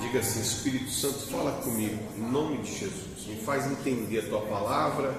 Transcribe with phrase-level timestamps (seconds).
[0.00, 3.26] Diga assim: Espírito Santo, fala comigo, em nome de Jesus.
[3.26, 5.14] Me faz entender a tua palavra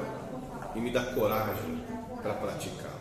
[0.76, 1.84] e me dá coragem
[2.22, 2.98] para praticá-la.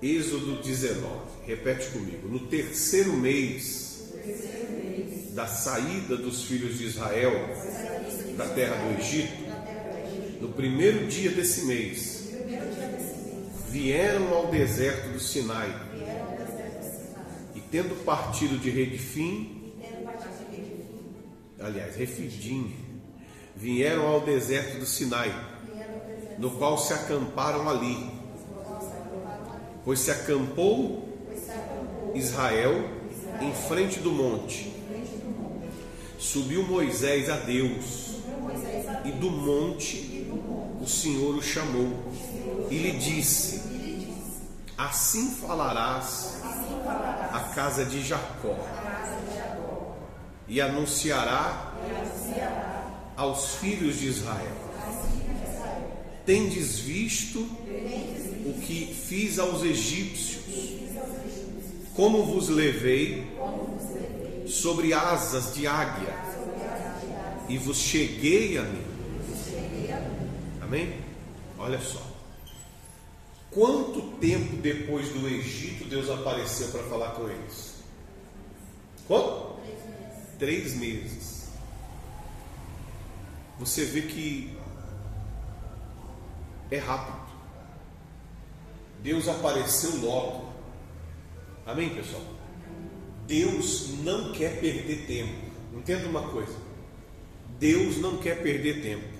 [0.00, 1.00] Êxodo 19,
[1.46, 2.28] repete comigo.
[2.28, 4.12] No terceiro mês
[5.30, 7.32] da saída dos filhos de Israel
[8.36, 9.32] da terra do Egito,
[10.40, 12.30] no primeiro dia desse mês,
[13.68, 15.74] vieram ao deserto do Sinai
[17.54, 19.61] e, tendo partido de Redifim,
[21.64, 22.74] aliás, Refidim,
[23.54, 25.32] vieram ao deserto do Sinai,
[26.38, 28.10] no qual se acamparam ali.
[29.84, 31.08] Pois se acampou
[32.14, 32.88] Israel
[33.40, 34.72] em frente do monte.
[36.18, 38.12] Subiu Moisés a Deus,
[39.04, 40.28] e do monte
[40.80, 42.12] o Senhor o chamou
[42.70, 43.62] e lhe disse:
[44.76, 46.40] Assim falarás
[47.32, 48.56] à casa de Jacó
[50.48, 51.74] e anunciará
[53.16, 54.56] aos filhos de Israel:
[56.24, 60.42] Tendes visto o que fiz aos egípcios,
[61.94, 63.26] como vos levei
[64.46, 66.14] sobre asas de águia
[67.48, 68.84] e vos cheguei a mim.
[70.60, 70.94] Amém?
[71.58, 72.02] Olha só.
[73.50, 77.74] Quanto tempo depois do Egito Deus apareceu para falar com eles?
[79.06, 79.51] Quanto?
[80.42, 81.44] Três meses.
[83.60, 84.52] Você vê que
[86.68, 87.30] é rápido.
[89.04, 90.52] Deus apareceu logo.
[91.64, 92.24] Amém, pessoal?
[93.24, 95.46] Deus não quer perder tempo.
[95.76, 96.56] Entenda uma coisa.
[97.60, 99.14] Deus não quer perder tempo.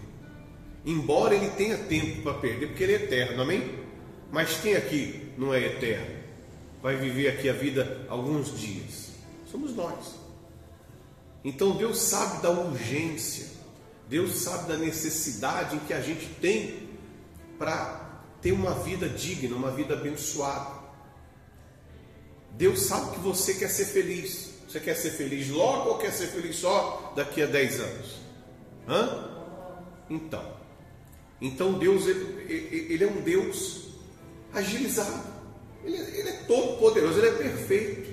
[0.85, 3.79] Embora ele tenha tempo para perder, porque ele é eterno, amém?
[4.33, 6.17] Mas quem aqui não é eterno?
[6.83, 9.13] Vai viver aqui a vida alguns dias.
[9.49, 10.22] Somos nós.
[11.45, 13.47] Então Deus sabe da urgência,
[14.09, 16.89] Deus sabe da necessidade que a gente tem
[17.59, 20.83] para ter uma vida digna, uma vida abençoada.
[22.53, 24.53] Deus sabe que você quer ser feliz.
[24.69, 28.21] Você quer ser feliz logo ou quer ser feliz só daqui a 10 anos?
[28.89, 29.29] Hã?
[30.09, 30.57] Então,
[31.41, 33.89] então Deus ele, ele é um Deus
[34.53, 35.25] agilizado.
[35.85, 38.12] Ele, ele é todo poderoso, ele é perfeito.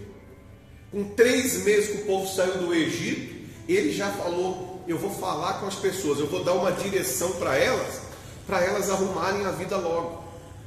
[0.91, 5.59] Com três meses que o povo saiu do Egito, ele já falou: eu vou falar
[5.59, 8.01] com as pessoas, eu vou dar uma direção para elas,
[8.47, 10.23] para elas arrumarem a vida logo,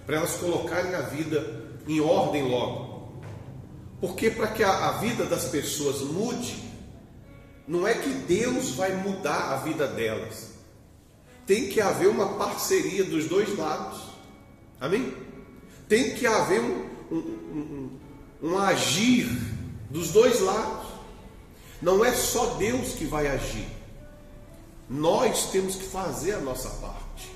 [0.06, 2.92] para elas colocarem a vida em ordem logo.
[4.00, 6.62] Porque para que a, a vida das pessoas mude,
[7.66, 10.52] não é que Deus vai mudar a vida delas.
[11.46, 14.00] Tem que haver uma parceria dos dois lados.
[14.80, 15.12] Amém?
[15.88, 17.16] Tem que haver um, um,
[18.42, 19.28] um, um agir
[19.92, 20.86] dos dois lados.
[21.80, 23.66] Não é só Deus que vai agir.
[24.88, 27.30] Nós temos que fazer a nossa parte.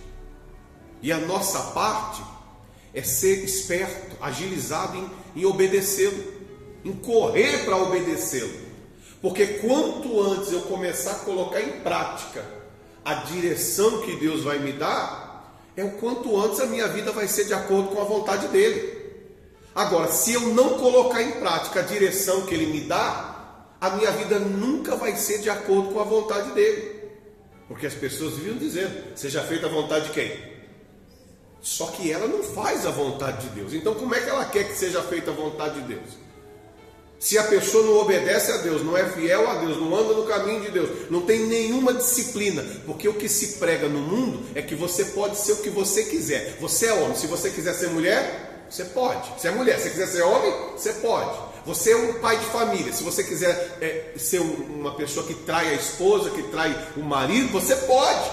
[1.02, 2.22] E a nossa parte
[2.94, 6.32] é ser esperto, agilizado em, em obedecê-lo,
[6.84, 8.66] em correr para obedecê-lo.
[9.20, 12.44] Porque quanto antes eu começar a colocar em prática
[13.04, 17.28] a direção que Deus vai me dar, é o quanto antes a minha vida vai
[17.28, 18.95] ser de acordo com a vontade dele.
[19.76, 24.10] Agora, se eu não colocar em prática a direção que ele me dá, a minha
[24.10, 26.96] vida nunca vai ser de acordo com a vontade dele.
[27.68, 30.32] Porque as pessoas viviam dizendo: seja feita a vontade de quem?
[31.60, 33.74] Só que ela não faz a vontade de Deus.
[33.74, 36.26] Então, como é que ela quer que seja feita a vontade de Deus?
[37.18, 40.24] Se a pessoa não obedece a Deus, não é fiel a Deus, não anda no
[40.24, 44.62] caminho de Deus, não tem nenhuma disciplina, porque o que se prega no mundo é
[44.62, 46.56] que você pode ser o que você quiser.
[46.60, 49.40] Você é homem, se você quiser ser mulher, você pode.
[49.40, 51.38] Se é mulher, se quiser ser homem, você pode.
[51.66, 52.92] Você é um pai de família.
[52.92, 57.50] Se você quiser é, ser uma pessoa que trai a esposa, que trai o marido,
[57.50, 58.30] você pode.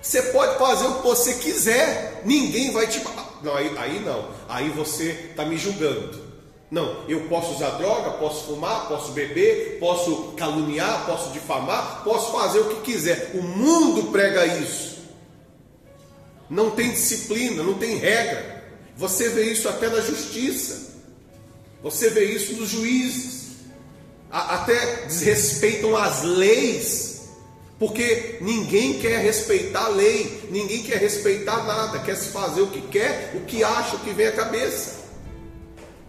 [0.00, 2.20] Você pode fazer o que você quiser.
[2.24, 3.02] Ninguém vai te.
[3.42, 4.28] Não, aí, aí não.
[4.48, 6.22] Aí você está me julgando.
[6.70, 12.58] Não, eu posso usar droga, posso fumar, posso beber, posso caluniar, posso difamar, posso fazer
[12.58, 13.30] o que quiser.
[13.34, 14.98] O mundo prega isso.
[16.50, 18.53] Não tem disciplina, não tem regra.
[18.96, 20.94] Você vê isso até na justiça.
[21.82, 23.44] Você vê isso nos juízes.
[24.30, 27.28] Até desrespeitam as leis,
[27.78, 32.80] porque ninguém quer respeitar a lei, ninguém quer respeitar nada, quer se fazer o que
[32.80, 35.04] quer, o que acha, o que vem à cabeça.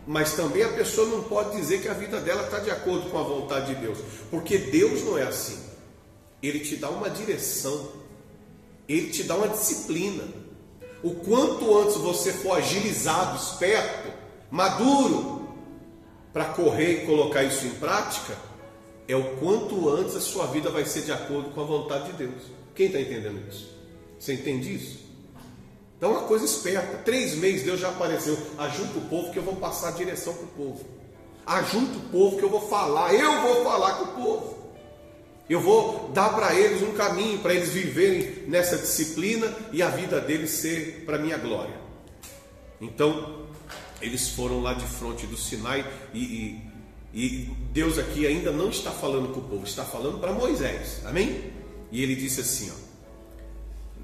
[0.07, 3.17] Mas também a pessoa não pode dizer que a vida dela está de acordo com
[3.19, 3.99] a vontade de Deus,
[4.31, 5.59] porque Deus não é assim.
[6.41, 7.91] Ele te dá uma direção,
[8.87, 10.23] ele te dá uma disciplina.
[11.05, 14.11] O quanto antes você for agilizado, esperto,
[14.49, 15.47] maduro,
[16.33, 18.35] para correr e colocar isso em prática,
[19.07, 22.13] é o quanto antes a sua vida vai ser de acordo com a vontade de
[22.13, 22.41] Deus.
[22.73, 23.69] Quem está entendendo isso?
[24.17, 24.99] Você entende isso?
[25.95, 26.97] Então, uma coisa esperta.
[27.03, 28.35] Três meses Deus já apareceu.
[28.57, 30.85] Ajunta o povo que eu vou passar a direção para o povo.
[31.45, 33.13] Ajunta o povo que eu vou falar.
[33.13, 34.64] Eu vou falar com o povo.
[35.47, 40.19] Eu vou dar para eles um caminho para eles viverem nessa disciplina e a vida
[40.19, 41.75] deles ser para minha glória.
[42.81, 43.45] Então,
[44.01, 46.61] eles foram lá de frente do Sinai e, e,
[47.13, 51.01] e Deus aqui ainda não está falando com o povo, está falando para Moisés.
[51.05, 51.51] Amém?
[51.91, 52.85] E ele disse assim: ó,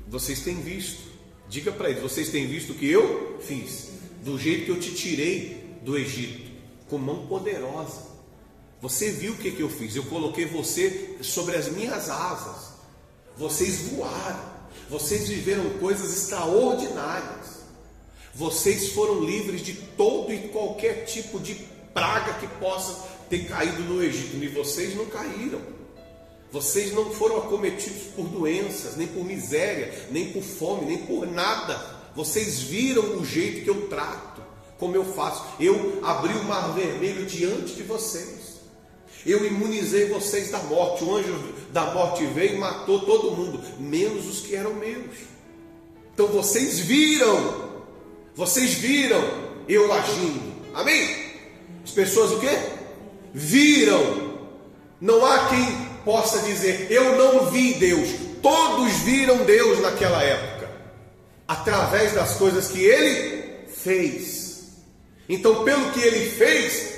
[0.07, 1.01] vocês têm visto,
[1.49, 3.89] diga para eles, vocês têm visto o que eu fiz,
[4.23, 6.51] do jeito que eu te tirei do Egito,
[6.87, 8.10] com mão poderosa.
[8.81, 9.95] Você viu o que, que eu fiz?
[9.95, 12.71] Eu coloquei você sobre as minhas asas.
[13.37, 14.51] Vocês voaram.
[14.89, 17.61] Vocês viveram coisas extraordinárias.
[18.33, 21.55] Vocês foram livres de todo e qualquer tipo de
[21.93, 24.35] praga que possa ter caído no Egito.
[24.37, 25.61] E vocês não caíram.
[26.51, 32.01] Vocês não foram acometidos por doenças, nem por miséria, nem por fome, nem por nada.
[32.15, 34.41] Vocês viram o jeito que eu trato,
[34.77, 35.45] como eu faço.
[35.59, 38.40] Eu abri o mar vermelho diante de vocês.
[39.25, 41.03] Eu imunizei vocês da morte.
[41.03, 45.15] O anjo da morte veio e matou todo mundo, menos os que eram meus.
[46.13, 47.69] Então vocês viram,
[48.35, 49.23] vocês viram
[49.67, 50.51] eu agindo.
[50.73, 51.31] Amém?
[51.83, 52.57] As pessoas o quê?
[53.33, 54.31] Viram.
[54.99, 58.09] Não há quem possa dizer eu não vi Deus.
[58.41, 60.69] Todos viram Deus naquela época,
[61.47, 64.41] através das coisas que ele fez.
[65.29, 66.90] Então, pelo que ele fez,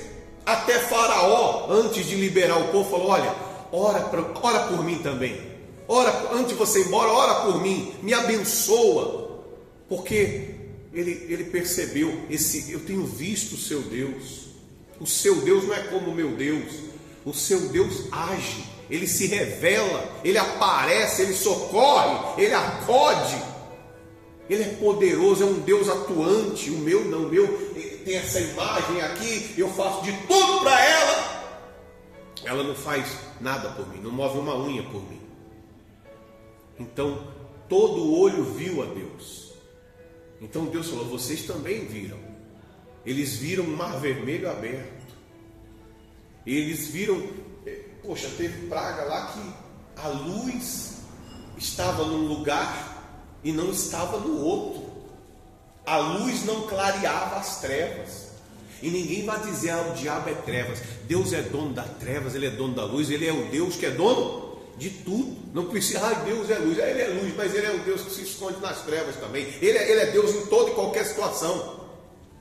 [0.46, 3.34] até Faraó, antes de liberar o povo, falou: Olha,
[3.72, 4.10] ora,
[4.42, 5.40] ora por mim também.
[5.88, 9.42] Ora, antes de você ir embora, ora por mim, me abençoa.
[9.88, 10.56] Porque
[10.94, 14.44] ele, ele percebeu: esse, Eu tenho visto o seu Deus.
[15.00, 16.72] O seu Deus não é como o meu Deus.
[17.26, 23.54] O seu Deus age, ele se revela, ele aparece, ele socorre, ele acode.
[24.50, 26.70] Ele é poderoso, é um Deus atuante.
[26.70, 27.46] O meu não, o meu
[28.04, 31.44] tem essa imagem aqui, eu faço de tudo para ela.
[32.44, 35.22] Ela não faz nada por mim, não move uma unha por mim.
[36.80, 37.28] Então,
[37.70, 39.54] todo olho viu a Deus.
[40.42, 42.20] Então Deus falou: vocês também viram.
[43.06, 45.04] Eles viram o mar vermelho aberto.
[46.46, 47.22] Eles viram,
[47.66, 50.98] eh, poxa, teve praga lá que a luz
[51.58, 54.93] estava num lugar e não estava no outro.
[55.86, 58.24] A luz não clareava as trevas.
[58.82, 60.80] E ninguém vai dizer, ah, o diabo é trevas.
[61.08, 63.86] Deus é dono das trevas, ele é dono da luz, ele é o Deus que
[63.86, 65.38] é dono de tudo.
[65.54, 66.78] Não precisa, ah, Deus é luz.
[66.78, 69.48] Ele é luz, mas ele é o Deus que se esconde nas trevas também.
[69.62, 71.80] Ele é, ele é Deus em toda e qualquer situação.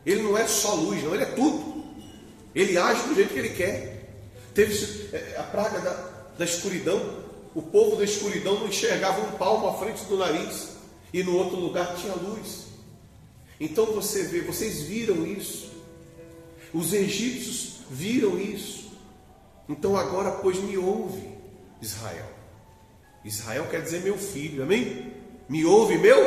[0.04, 1.84] Ele não é só luz, não, ele é tudo.
[2.54, 4.08] Ele age do jeito que ele quer.
[4.52, 5.92] Teve é, a praga da,
[6.38, 7.22] da escuridão.
[7.54, 10.70] O povo da escuridão não enxergava um palmo à frente do nariz.
[11.12, 12.71] E no outro lugar tinha luz.
[13.62, 15.70] Então você vê, vocês viram isso.
[16.74, 18.90] Os egípcios viram isso.
[19.68, 21.28] Então agora, pois, me ouve,
[21.80, 22.26] Israel.
[23.24, 25.12] Israel quer dizer meu filho, amém?
[25.48, 26.18] Me ouve, meu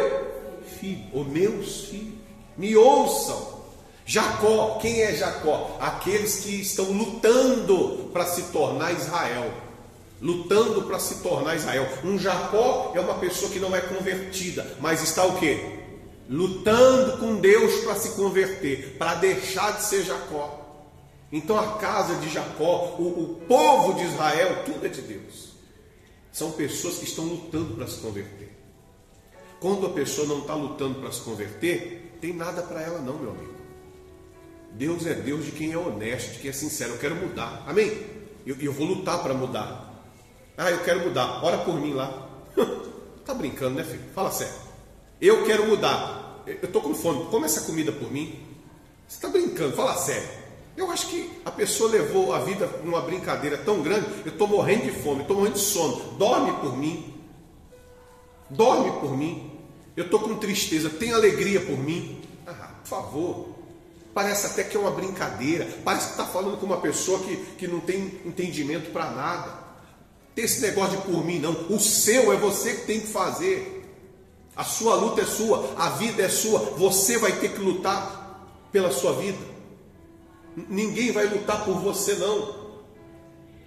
[0.79, 2.13] filho, ou meus filhos.
[2.57, 3.65] Me ouçam.
[4.05, 5.77] Jacó, quem é Jacó?
[5.81, 9.51] Aqueles que estão lutando para se tornar Israel.
[10.21, 11.85] Lutando para se tornar Israel.
[12.01, 15.74] Um Jacó é uma pessoa que não é convertida, mas está o que?
[16.29, 20.61] Lutando com Deus para se converter, para deixar de ser Jacó.
[21.31, 25.53] Então a casa de Jacó, o, o povo de Israel, tudo é de Deus.
[26.31, 28.55] São pessoas que estão lutando para se converter.
[29.59, 33.31] Quando a pessoa não está lutando para se converter, tem nada para ela não, meu
[33.31, 33.55] amigo.
[34.71, 36.93] Deus é Deus de quem é honesto, de quem é sincero.
[36.93, 37.63] Eu quero mudar.
[37.65, 38.05] Amém?
[38.45, 40.03] Eu, eu vou lutar para mudar.
[40.57, 41.43] Ah, eu quero mudar.
[41.43, 42.29] Ora por mim lá.
[43.25, 44.03] tá brincando, né, filho?
[44.13, 44.64] Fala sério.
[45.19, 46.43] Eu quero mudar.
[46.45, 47.25] Eu estou com fome.
[47.25, 48.39] Come essa comida por mim.
[49.07, 49.75] Você está brincando?
[49.75, 50.27] Fala sério.
[50.75, 54.07] Eu acho que a pessoa levou a vida numa brincadeira tão grande.
[54.25, 56.17] Eu estou morrendo de fome, estou morrendo de sono.
[56.17, 57.13] Dorme por mim.
[58.49, 59.51] Dorme por mim.
[59.95, 60.89] Eu estou com tristeza.
[60.89, 62.21] Tem alegria por mim.
[62.45, 63.55] Ah, por favor.
[64.13, 65.67] Parece até que é uma brincadeira.
[65.83, 69.65] Parece que está falando com uma pessoa que, que não tem entendimento para nada.
[70.33, 71.51] Tem esse negócio de por mim, não.
[71.69, 73.74] O seu é você que tem que fazer.
[74.55, 78.91] A sua luta é sua, a vida é sua, você vai ter que lutar pela
[78.91, 79.37] sua vida.
[80.55, 82.65] Ninguém vai lutar por você, não.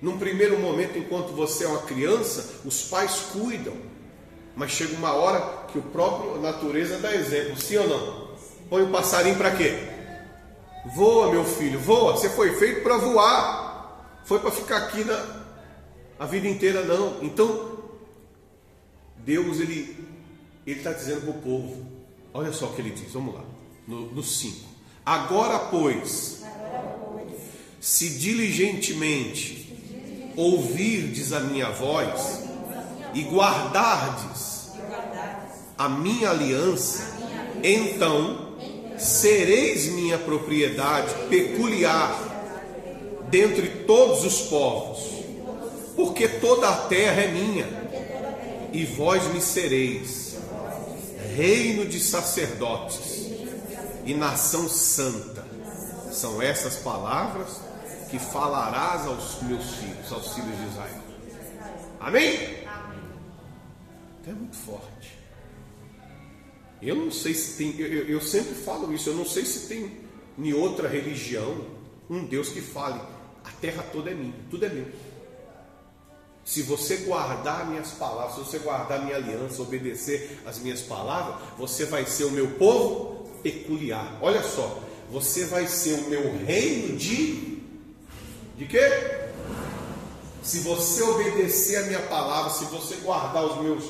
[0.01, 3.75] Num primeiro momento, enquanto você é uma criança, os pais cuidam,
[4.57, 8.29] mas chega uma hora que o próprio natureza dá exemplo, sim ou não?
[8.71, 9.77] Põe o passarinho para quê?
[10.95, 12.13] Voa, meu filho, voa.
[12.13, 15.45] Você foi feito para voar, foi para ficar aqui na,
[16.19, 17.19] A vida inteira não.
[17.23, 17.79] Então,
[19.19, 20.08] Deus, ele
[20.73, 21.87] está dizendo para o povo:
[22.35, 23.45] olha só o que ele diz, vamos lá,
[23.87, 24.67] no 5.
[25.05, 26.43] Agora, pois,
[27.81, 29.73] se diligentemente
[30.37, 32.45] ouvirdes a minha voz
[33.15, 34.49] e guardardes
[35.79, 37.17] a minha aliança,
[37.63, 38.49] então
[38.99, 42.29] sereis minha propriedade peculiar
[43.31, 44.99] dentre todos os povos,
[45.95, 47.67] porque toda a terra é minha,
[48.73, 50.28] e vós me sereis
[51.35, 53.29] reino de sacerdotes
[54.05, 55.47] e nação santa.
[56.11, 57.61] São essas palavras
[58.11, 61.03] que falarás aos meus filhos, aos filhos de Israel.
[62.01, 62.37] Amém?
[62.67, 62.99] Amém.
[64.27, 65.19] É muito forte.
[66.81, 69.97] Eu não sei se tem, eu, eu sempre falo isso, eu não sei se tem
[70.39, 71.67] em outra religião
[72.09, 73.01] um Deus que fale:
[73.45, 74.87] a terra toda é minha, tudo é meu.
[76.49, 81.85] Se você guardar minhas palavras, se você guardar minha aliança, obedecer as minhas palavras, você
[81.85, 84.17] vai ser o meu povo peculiar.
[84.23, 87.59] Olha só, você vai ser o meu reino de
[88.57, 88.81] de quê?
[90.43, 93.85] Se você obedecer a minha palavra, se você guardar os meus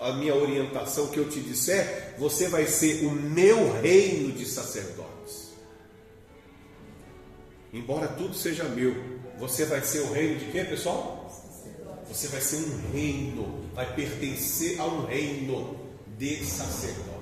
[0.00, 5.50] a minha orientação que eu te disser, você vai ser o meu reino de sacerdotes.
[7.70, 8.94] Embora tudo seja meu,
[9.38, 11.15] você vai ser o reino de quê, pessoal?
[12.08, 15.78] Você vai ser um reino, vai pertencer a um reino
[16.16, 17.16] de sacerdotes.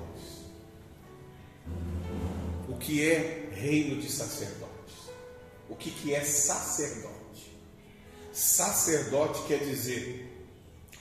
[2.69, 4.65] O que é reino de sacerdotes?
[5.69, 7.15] O que, que é sacerdote?
[8.31, 10.31] Sacerdote quer dizer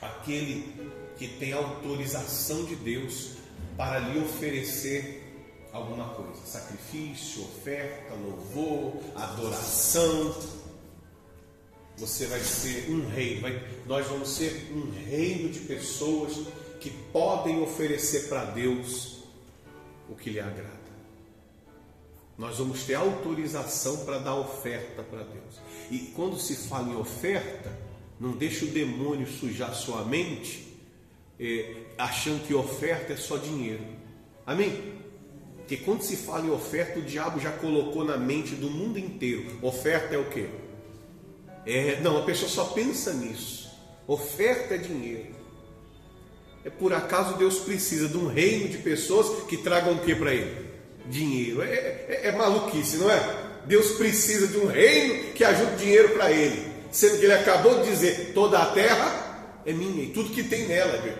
[0.00, 0.72] aquele
[1.16, 3.32] que tem autorização de Deus
[3.76, 5.24] para lhe oferecer
[5.72, 10.34] alguma coisa, sacrifício, oferta, louvor, adoração.
[11.96, 16.46] Você vai ser um rei, vai, nós vamos ser um reino de pessoas
[16.80, 19.22] que podem oferecer para Deus
[20.08, 20.84] o que lhe agrada.
[22.36, 25.60] Nós vamos ter autorização para dar oferta para Deus.
[25.90, 27.70] E quando se fala em oferta,
[28.18, 30.76] não deixe o demônio sujar sua mente
[31.38, 33.84] é, achando que oferta é só dinheiro.
[34.44, 34.94] Amém?
[35.58, 39.58] Porque quando se fala em oferta, o diabo já colocou na mente do mundo inteiro:
[39.62, 40.48] oferta é o quê?
[41.66, 43.70] É, não, a pessoa só pensa nisso.
[44.06, 45.34] Oferta é dinheiro.
[46.64, 50.32] É por acaso Deus precisa de um reino de pessoas que tragam o que para
[50.32, 50.66] ele?
[51.06, 51.62] Dinheiro.
[51.62, 53.44] É, é, é, maluquice, não é?
[53.66, 56.72] Deus precisa de um reino que ajude dinheiro para ele.
[56.90, 60.66] Sendo que ele acabou de dizer: toda a terra é minha e tudo que tem
[60.66, 61.12] nela, viu?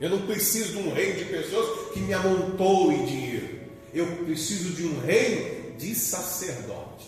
[0.00, 3.60] Eu não preciso de um reino de pessoas que me amontoem dinheiro.
[3.94, 7.06] Eu preciso de um reino de sacerdotes,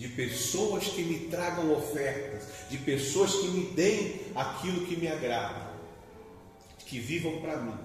[0.00, 5.72] de pessoas que me tragam ofertas, de pessoas que me deem aquilo que me agrada,
[6.78, 7.78] que vivam para mim,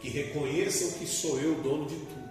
[0.00, 2.30] que reconheçam que sou eu dono de tudo.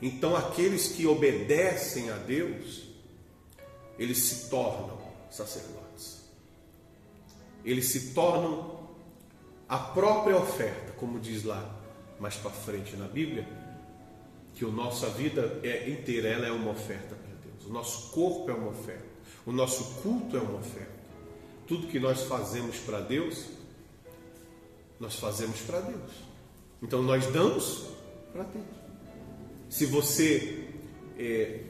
[0.00, 2.84] Então, aqueles que obedecem a Deus,
[3.98, 4.98] eles se tornam
[5.30, 6.22] sacerdotes.
[7.66, 8.88] Eles se tornam
[9.68, 11.78] a própria oferta, como diz lá
[12.18, 13.46] mais para frente na Bíblia,
[14.54, 17.23] que a nossa vida é inteira, ela é uma oferta.
[17.66, 19.04] O nosso corpo é uma oferta,
[19.46, 20.92] o nosso culto é uma oferta.
[21.66, 23.46] Tudo que nós fazemos para Deus,
[25.00, 26.10] nós fazemos para Deus.
[26.82, 27.86] Então nós damos
[28.32, 28.66] para Deus.
[29.70, 30.68] Se você
[31.18, 31.60] é,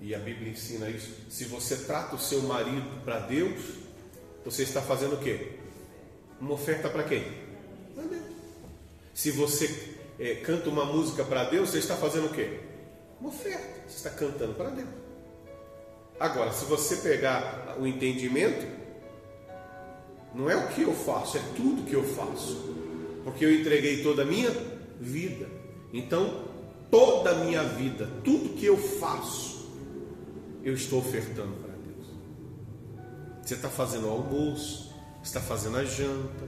[0.00, 3.60] e a Bíblia ensina isso, se você trata o seu marido para Deus,
[4.44, 5.52] você está fazendo o quê?
[6.40, 7.24] Uma oferta para quem?
[7.94, 8.22] Para Deus.
[9.14, 12.60] Se você é, canta uma música para Deus, você está fazendo o quê?
[13.20, 13.75] Uma oferta.
[13.86, 14.88] Você está cantando para Deus.
[16.18, 18.66] Agora, se você pegar o entendimento,
[20.34, 22.74] não é o que eu faço, é tudo que eu faço.
[23.24, 24.50] Porque eu entreguei toda a minha
[25.00, 25.46] vida.
[25.92, 26.44] Então,
[26.90, 29.68] toda a minha vida, tudo que eu faço,
[30.62, 32.06] eu estou ofertando para Deus.
[33.42, 36.44] Você está fazendo o almoço, está fazendo a janta,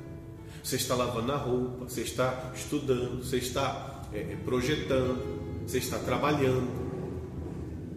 [0.63, 6.88] você está lavando a roupa, você está estudando, você está é, projetando, você está trabalhando.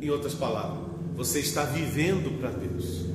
[0.01, 0.83] Em outras palavras,
[1.15, 3.05] você está vivendo para Deus.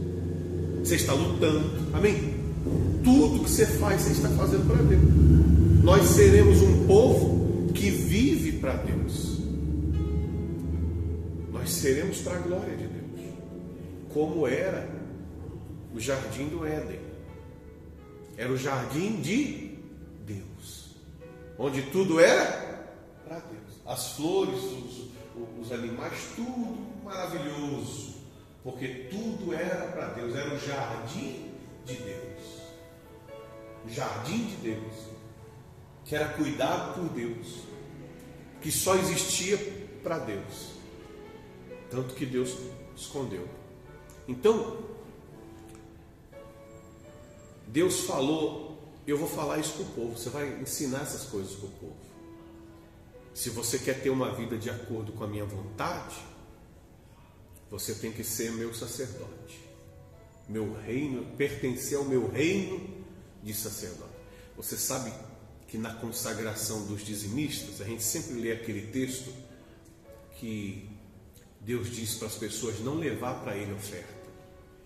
[0.80, 1.68] Você está lutando.
[1.92, 2.36] Amém?
[3.02, 5.02] Tudo que você faz, você está fazendo para Deus.
[5.82, 9.40] Nós seremos um povo que vive para Deus.
[11.52, 13.34] Nós seremos para a glória de Deus.
[14.12, 14.88] Como era
[15.92, 17.00] o jardim do Éden.
[18.36, 19.70] Era o jardim de
[20.26, 20.90] Deus,
[21.58, 22.92] onde tudo era
[23.26, 23.80] para Deus.
[23.86, 25.05] As flores, os,
[25.66, 28.14] os animais, tudo maravilhoso,
[28.62, 31.52] porque tudo era para Deus, era o jardim
[31.84, 32.62] de Deus.
[33.84, 34.94] O jardim de Deus,
[36.04, 37.64] que era cuidado por Deus,
[38.60, 39.58] que só existia
[40.02, 40.76] para Deus.
[41.90, 42.56] Tanto que Deus
[42.96, 43.48] escondeu.
[44.26, 44.78] Então,
[47.68, 51.66] Deus falou, eu vou falar isso para o povo, você vai ensinar essas coisas para
[51.66, 51.96] o povo.
[53.36, 56.16] Se você quer ter uma vida de acordo com a minha vontade,
[57.70, 59.60] você tem que ser meu sacerdote.
[60.48, 63.04] Meu reino, pertencer ao meu reino
[63.42, 64.08] de sacerdote.
[64.56, 65.12] Você sabe
[65.68, 69.30] que na consagração dos dizimistas, a gente sempre lê aquele texto
[70.38, 70.88] que
[71.60, 74.30] Deus diz para as pessoas não levar para ele oferta,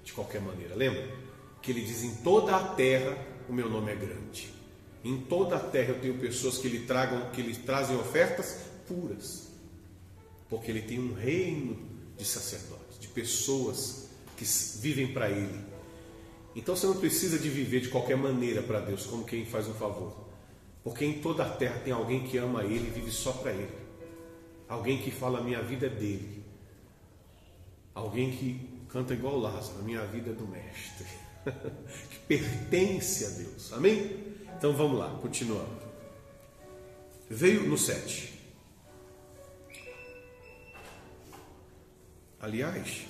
[0.02, 0.74] de qualquer maneira.
[0.74, 1.08] Lembra?
[1.62, 3.16] Que ele diz: em toda a terra
[3.48, 4.59] o meu nome é grande.
[5.02, 9.48] Em toda a terra eu tenho pessoas que lhe tragam, que lhe trazem ofertas puras,
[10.48, 11.78] porque ele tem um reino
[12.18, 14.44] de sacerdotes, de pessoas que
[14.78, 15.64] vivem para ele.
[16.54, 19.74] Então você não precisa de viver de qualquer maneira para Deus, como quem faz um
[19.74, 20.28] favor,
[20.82, 23.72] porque em toda a terra tem alguém que ama ele e vive só para ele,
[24.68, 26.44] alguém que fala a minha vida é dele,
[27.94, 31.06] alguém que canta igual Lázaro, a minha vida é do Mestre,
[32.10, 33.72] que pertence a Deus.
[33.72, 34.29] Amém?
[34.60, 35.70] Então vamos lá, continuando.
[37.30, 38.30] Veio no 7.
[42.38, 43.06] Aliás,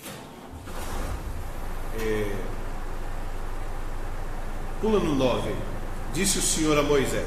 [2.01, 2.37] é,
[4.81, 5.53] pula no 9.
[6.13, 7.27] Disse o Senhor a Moisés: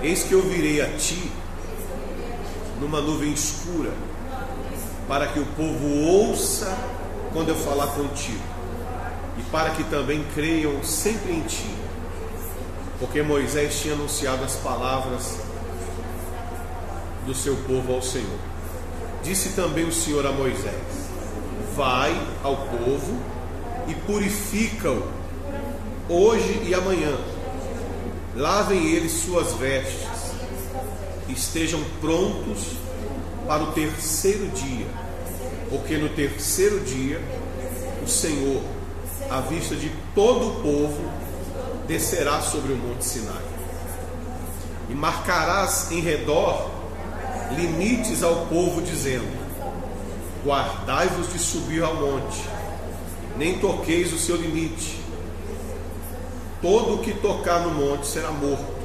[0.00, 1.30] Eis que eu virei a ti
[2.80, 3.92] numa nuvem escura,
[5.06, 6.74] para que o povo ouça
[7.34, 8.42] quando eu falar contigo,
[9.38, 11.75] e para que também creiam sempre em ti
[12.98, 15.38] porque Moisés tinha anunciado as palavras
[17.26, 18.38] do seu povo ao Senhor.
[19.22, 20.74] Disse também o Senhor a Moisés:
[21.74, 23.20] Vai ao povo
[23.88, 25.02] e purifica-o
[26.08, 27.16] hoje e amanhã.
[28.34, 30.06] Lavem eles suas vestes,
[31.28, 32.76] estejam prontos
[33.46, 34.86] para o terceiro dia,
[35.70, 37.20] porque no terceiro dia
[38.02, 38.62] o Senhor,
[39.30, 41.25] à vista de todo o povo,
[41.86, 43.42] descerá sobre o monte Sinai.
[44.88, 46.70] E marcarás em redor
[47.54, 49.28] limites ao povo, dizendo:
[50.44, 52.42] Guardai-vos de subir ao monte,
[53.36, 55.00] nem toqueis o seu limite.
[56.62, 58.76] Todo o que tocar no monte será morto.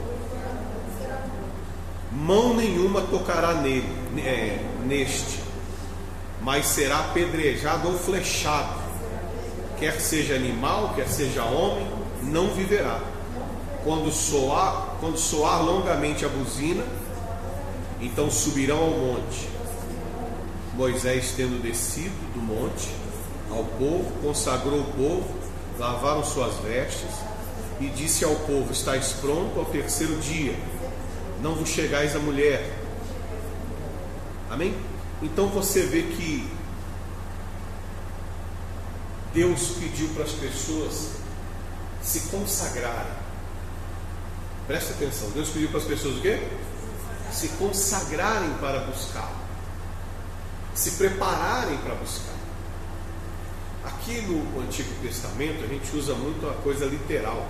[2.12, 3.88] Mão nenhuma tocará nele,
[4.18, 5.40] é, neste,
[6.42, 8.82] mas será apedrejado ou flechado,
[9.80, 11.88] quer seja animal, quer seja homem,
[12.24, 13.02] não viverá.
[13.84, 16.84] Quando soar, quando soar longamente a buzina,
[18.00, 19.50] então subirão ao monte.
[20.76, 22.90] Moisés, tendo descido do monte
[23.50, 25.36] ao povo, consagrou o povo,
[25.78, 27.10] lavaram suas vestes
[27.80, 30.56] e disse ao povo: Estais pronto ao terceiro dia,
[31.42, 32.78] não vos chegais a mulher.
[34.50, 34.76] Amém?
[35.22, 36.48] Então você vê que
[39.34, 41.21] Deus pediu para as pessoas
[42.02, 43.22] se consagrarem.
[44.68, 46.42] Presta atenção, Deus pediu para as pessoas o quê?
[47.32, 49.32] Se consagrarem para buscar,
[50.74, 52.32] se prepararem para buscar.
[53.84, 57.50] Aqui no Antigo Testamento a gente usa muito a coisa literal.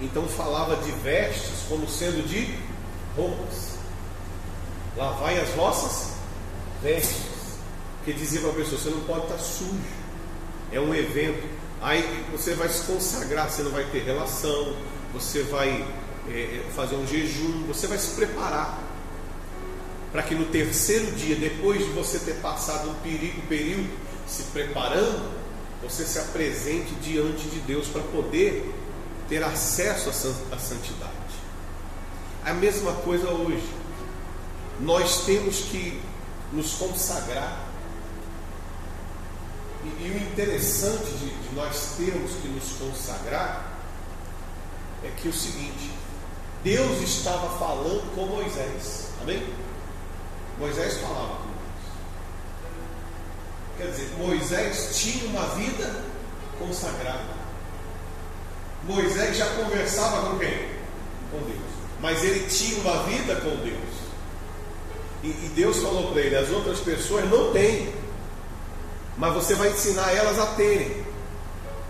[0.00, 2.56] Então falava de vestes como sendo de
[3.16, 3.78] roupas.
[4.96, 6.14] Lavai as vossas
[6.82, 7.26] vestes.
[8.04, 9.78] Que dizia para a pessoa, você não pode estar sujo.
[10.72, 11.57] É um evento.
[11.80, 14.76] Aí você vai se consagrar, você não vai ter relação,
[15.12, 15.86] você vai
[16.28, 18.78] é, é, fazer um jejum, você vai se preparar
[20.12, 23.90] para que no terceiro dia, depois de você ter passado um perigo, período
[24.26, 25.30] se preparando,
[25.82, 28.74] você se apresente diante de Deus para poder
[29.28, 31.12] ter acesso à santidade.
[32.44, 33.78] A mesma coisa hoje.
[34.80, 36.00] Nós temos que
[36.52, 37.67] nos consagrar
[39.84, 43.78] e, e o interessante de, de nós termos que nos consagrar
[45.04, 45.90] é que é o seguinte:
[46.64, 49.46] Deus estava falando com Moisés, amém?
[50.58, 51.58] Moisés falava com Deus.
[53.78, 56.04] Quer dizer, Moisés tinha uma vida
[56.58, 57.38] consagrada.
[58.84, 60.68] Moisés já conversava com quem?
[61.30, 61.68] Com Deus.
[62.00, 63.98] Mas ele tinha uma vida com Deus.
[65.22, 67.92] E, e Deus falou para ele: as outras pessoas não têm
[69.18, 71.04] mas você vai ensinar elas a terem,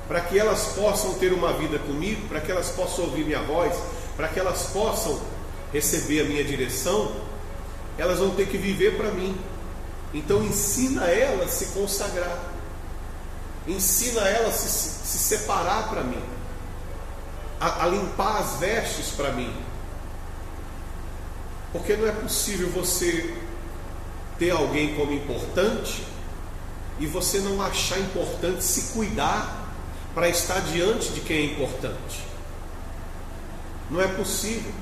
[0.08, 3.76] para que elas possam ter uma vida comigo, para que elas possam ouvir minha voz,
[4.16, 5.20] para que elas possam
[5.70, 7.12] receber a minha direção,
[7.98, 9.38] elas vão ter que viver para mim.
[10.14, 12.38] Então ensina elas a se consagrar.
[13.66, 16.22] ensina ela a se, se separar para mim,
[17.60, 19.54] a, a limpar as vestes para mim.
[21.70, 23.34] Porque não é possível você
[24.38, 26.02] ter alguém como importante
[27.00, 29.68] e você não achar importante se cuidar
[30.14, 32.24] para estar diante de quem é importante.
[33.90, 34.72] Não é possível.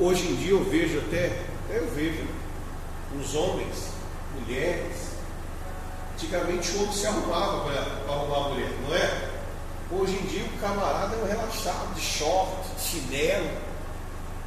[0.00, 2.34] Hoje em dia eu vejo até, até eu vejo, né?
[3.20, 3.88] os homens,
[4.38, 5.12] mulheres,
[6.14, 9.30] antigamente o homem se arrumava para arrumar a mulher, não é?
[9.90, 13.50] Hoje em dia o camarada é um relaxado, de short, chinelo.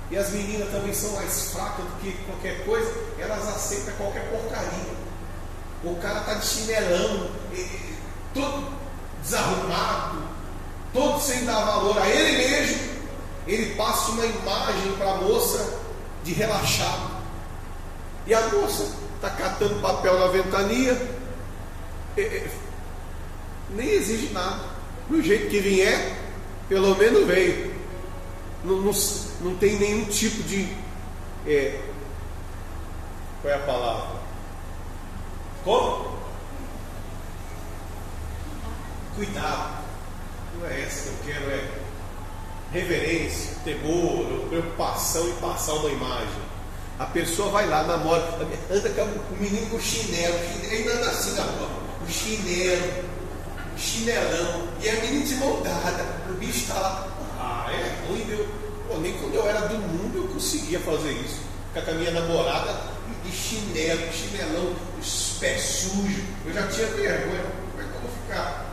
[0.10, 5.04] E as meninas também são mais fracas do que qualquer coisa, elas aceitam qualquer porcaria.
[5.85, 7.29] O cara está de chinelão,
[8.33, 8.73] todo
[9.21, 10.23] desarrumado,
[10.91, 12.95] todo sem dar valor a ele mesmo.
[13.45, 15.79] Ele passa uma imagem para a moça
[16.23, 17.11] de relaxado.
[18.25, 20.99] E a moça está catando papel na ventania,
[23.69, 24.75] nem exige nada.
[25.07, 26.17] Do jeito que vier,
[26.67, 27.75] pelo menos veio.
[28.63, 28.91] Não, não,
[29.41, 30.67] não tem nenhum tipo de.
[31.45, 31.79] É,
[33.43, 34.24] qual é a palavra?
[35.65, 36.06] Como?
[39.15, 39.84] Cuidado.
[40.60, 41.86] Não é essa que eu quero, é
[42.71, 46.45] reverência, temor, preocupação em passar uma imagem.
[46.99, 48.21] A pessoa vai lá, namora,
[48.71, 50.36] anda com o menino com chinelo,
[50.71, 51.69] ainda anda assim na rua,
[52.08, 53.04] o chinelo,
[53.75, 57.08] o chinelão, e a menina desmoldada, o bicho está lá.
[57.39, 58.47] Ah, é ruim, viu?
[58.88, 61.41] Pô, nem quando eu era do mundo eu conseguia fazer isso.
[61.73, 62.94] Ficar com a minha namorada
[63.25, 66.23] de chinelo, chinelão, os pés sujos.
[66.45, 67.43] Eu já tinha vergonha.
[67.71, 68.65] Como é que eu vou ficar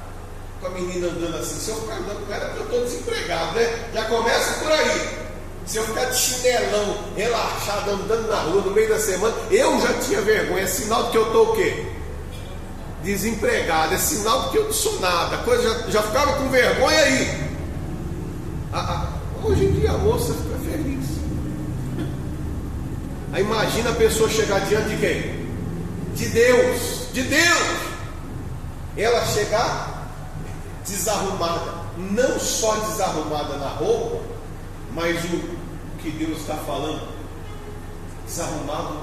[0.60, 1.58] com a menina andando assim?
[1.58, 3.90] Se eu ficar andando com ela, eu estou desempregado, né?
[3.94, 5.22] Já começa por aí.
[5.64, 9.94] Se eu ficar de chinelão, relaxado, andando na rua no meio da semana, eu já
[10.00, 10.64] tinha vergonha.
[10.64, 11.86] É sinal de que eu estou o quê?
[13.02, 13.94] Desempregado.
[13.94, 15.38] É sinal de que eu não sou nada.
[15.38, 17.52] Coisa já, já ficava com vergonha aí.
[19.44, 21.01] hoje em dia a moça fica feliz.
[23.32, 25.46] Aí imagina a pessoa chegar diante de quem?
[26.14, 27.08] De Deus.
[27.12, 27.78] De Deus.
[28.96, 30.10] Ela chegar
[30.86, 31.82] desarrumada.
[31.96, 34.22] Não só desarrumada na roupa,
[34.94, 35.62] mas o
[36.02, 37.08] que Deus está falando,
[38.26, 39.02] desarrumado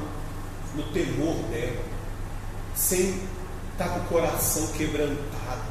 [0.75, 1.81] no temor dela,
[2.75, 3.21] sem
[3.71, 5.61] estar com o coração quebrantado.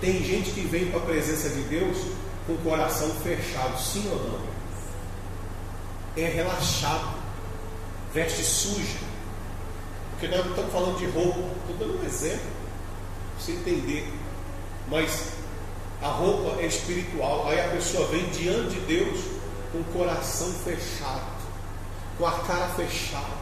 [0.00, 1.98] Tem gente que vem para a presença de Deus
[2.46, 4.40] com o coração fechado, sim ou não?
[6.16, 7.19] É relaxado,
[8.12, 8.98] veste suja.
[10.10, 12.40] Porque nós não estamos falando de roupa, estou dando um exemplo,
[13.34, 14.12] para você entender.
[14.88, 15.28] Mas
[16.02, 19.20] a roupa é espiritual, aí a pessoa vem diante de Deus
[19.72, 21.30] com o coração fechado,
[22.18, 23.40] com a cara fechada.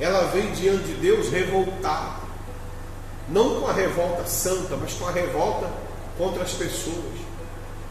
[0.00, 2.22] Ela vem diante de Deus revoltada,
[3.28, 5.70] não com a revolta santa, mas com a revolta
[6.18, 7.20] contra as pessoas.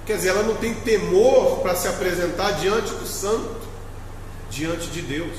[0.05, 3.70] Quer dizer, ela não tem temor para se apresentar diante do santo,
[4.51, 5.35] diante de Deus.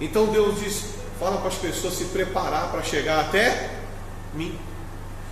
[0.00, 0.84] Então Deus diz:
[1.18, 3.70] fala para as pessoas se preparar para chegar até
[4.34, 4.56] mim.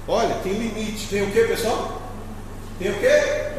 [0.08, 1.06] Olha, tem limite.
[1.06, 2.02] Tem o que, pessoal?
[2.78, 3.56] Tem o que?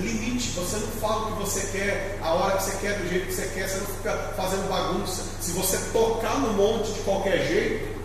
[0.00, 0.50] limite.
[0.50, 3.32] Você não fala o que você quer, a hora que você quer, do jeito que
[3.32, 5.24] você quer, você não fica fazendo bagunça.
[5.40, 7.96] Se você tocar no monte de qualquer jeito,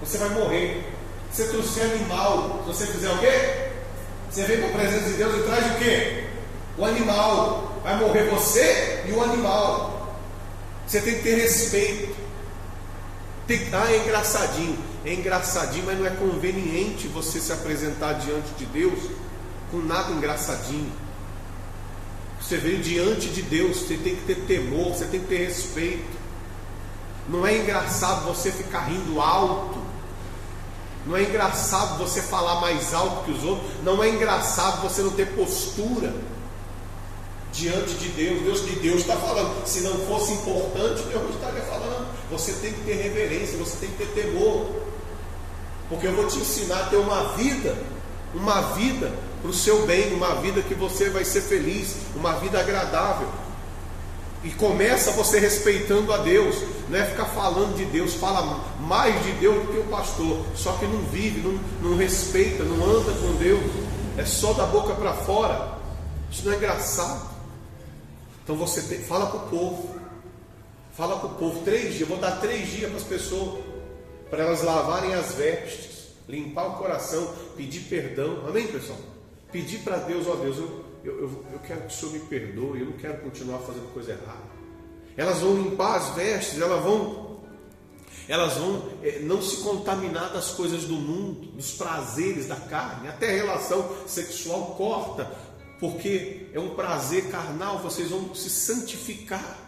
[0.00, 0.86] você vai morrer.
[1.32, 3.70] Se você trouxer animal, se você fizer o quê?
[4.30, 6.24] Você vem com a presença de Deus e traz o quê?
[6.78, 7.66] O animal.
[7.82, 9.89] Vai morrer você e o animal.
[10.90, 12.16] Você tem que ter respeito.
[13.46, 14.76] Tem, ah, é engraçadinho.
[15.04, 18.98] É engraçadinho, mas não é conveniente você se apresentar diante de Deus
[19.70, 20.90] com nada engraçadinho.
[22.40, 26.18] Você veio diante de Deus, você tem que ter temor, você tem que ter respeito.
[27.28, 29.78] Não é engraçado você ficar rindo alto.
[31.06, 33.70] Não é engraçado você falar mais alto que os outros.
[33.84, 36.12] Não é engraçado você não ter postura
[37.52, 38.42] diante de Deus.
[38.42, 39.66] Deus que Deus está falando.
[39.66, 42.08] Se não fosse importante, Deus não estaria falando.
[42.30, 44.66] Você tem que ter reverência, você tem que ter temor.
[45.88, 47.76] Porque eu vou te ensinar a ter uma vida,
[48.34, 52.60] uma vida para o seu bem, uma vida que você vai ser feliz, uma vida
[52.60, 53.28] agradável.
[54.42, 56.56] E começa você respeitando a Deus,
[56.88, 60.72] não é ficar falando de Deus, fala mais de Deus do que o pastor, só
[60.72, 63.60] que não vive, não, não respeita, não anda com Deus,
[64.16, 65.78] é só da boca para fora.
[66.30, 67.28] Isso não é engraçado.
[68.50, 69.94] Então você fala para o povo,
[70.92, 73.64] fala para o povo, três dias, vou dar três dias para as pessoas,
[74.28, 78.44] para elas lavarem as vestes, limpar o coração, pedir perdão.
[78.48, 78.98] Amém, pessoal?
[79.52, 82.86] Pedir para Deus, ó Deus, eu, eu, eu quero que o Senhor me perdoe, eu
[82.86, 84.50] não quero continuar fazendo coisa errada.
[85.16, 87.42] Elas vão limpar as vestes, elas vão,
[88.26, 93.30] elas vão é, não se contaminar das coisas do mundo, dos prazeres da carne, até
[93.30, 95.30] a relação sexual corta,
[95.80, 99.58] porque é um prazer carnal, vocês vão se santificar,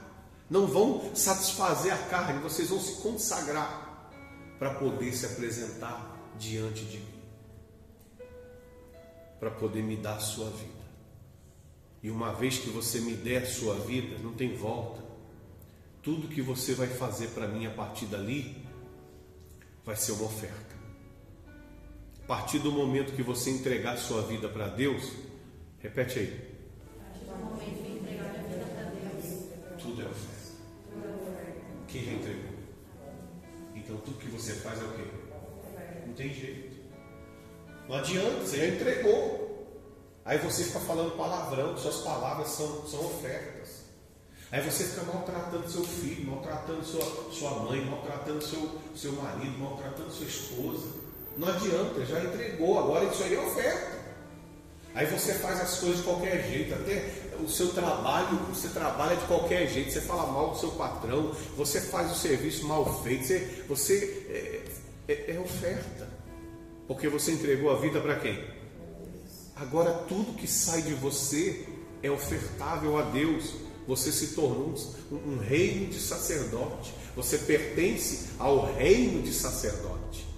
[0.48, 4.10] não vão satisfazer a carne, vocês vão se consagrar
[4.58, 7.22] para poder se apresentar diante de mim,
[9.40, 10.82] para poder me dar a sua vida.
[12.02, 15.00] E uma vez que você me der a sua vida, não tem volta.
[16.02, 18.62] Tudo que você vai fazer para mim a partir dali
[19.84, 20.76] vai ser uma oferta.
[22.24, 25.31] A partir do momento que você entregar a sua vida para Deus,
[25.82, 26.52] repete aí.
[29.80, 30.32] Tudo é oferta.
[31.88, 32.52] Quem já entregou?
[33.74, 35.04] Então tudo que você faz é o quê?
[36.06, 36.76] Não tem jeito.
[37.88, 39.42] Não adianta, você já entregou.
[40.24, 43.82] Aí você fica falando palavrão, suas palavras são, são ofertas.
[44.52, 50.12] Aí você fica maltratando seu filho, maltratando sua, sua mãe, maltratando seu, seu marido, maltratando
[50.12, 50.86] sua esposa.
[51.36, 54.01] Não adianta, já entregou, agora isso aí é oferta.
[54.94, 57.08] Aí você faz as coisas de qualquer jeito, até
[57.42, 61.80] o seu trabalho, você trabalha de qualquer jeito, você fala mal do seu patrão, você
[61.80, 64.64] faz o serviço mal feito, você, você
[65.08, 66.08] é, é, é oferta.
[66.86, 68.44] Porque você entregou a vida para quem?
[69.56, 71.66] Agora tudo que sai de você
[72.02, 73.54] é ofertável a Deus.
[73.86, 74.74] Você se tornou
[75.10, 76.92] um, um reino de sacerdote.
[77.16, 80.31] Você pertence ao reino de sacerdote.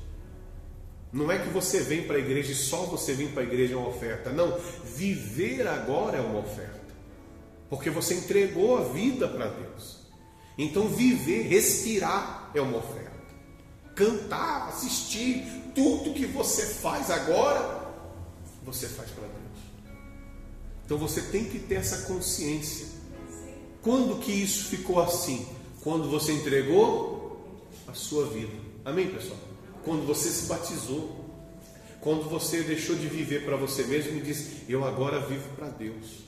[1.14, 3.74] Não é que você vem para a igreja e só você vir para a igreja
[3.74, 4.32] é uma oferta.
[4.32, 4.58] Não,
[4.96, 6.80] viver agora é uma oferta.
[7.70, 10.00] Porque você entregou a vida para Deus.
[10.58, 13.12] Então viver, respirar é uma oferta.
[13.94, 17.84] Cantar, assistir, tudo que você faz agora
[18.64, 19.94] você faz para Deus.
[20.84, 22.88] Então você tem que ter essa consciência.
[23.82, 25.46] Quando que isso ficou assim?
[25.80, 28.52] Quando você entregou a sua vida.
[28.84, 29.38] Amém, pessoal?
[29.84, 31.22] Quando você se batizou.
[32.00, 36.24] Quando você deixou de viver para você mesmo e disse: Eu agora vivo para Deus.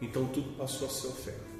[0.00, 1.56] Então tudo passou a ser oferta.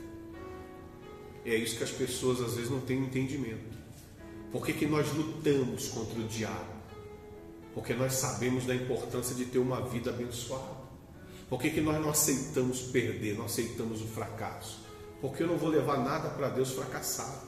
[1.45, 3.77] É isso que as pessoas às vezes não têm entendimento.
[4.51, 6.77] Por que, que nós lutamos contra o diabo?
[7.75, 10.87] Porque nós sabemos da importância de ter uma vida abençoada.
[11.49, 14.81] Por que, que nós não aceitamos perder, não aceitamos o fracasso?
[15.21, 17.47] Porque eu não vou levar nada para Deus fracassado.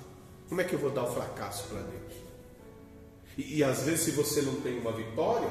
[0.49, 2.13] Como é que eu vou dar o fracasso para Deus?
[3.39, 5.49] E, e, às vezes, se você não tem uma vitória,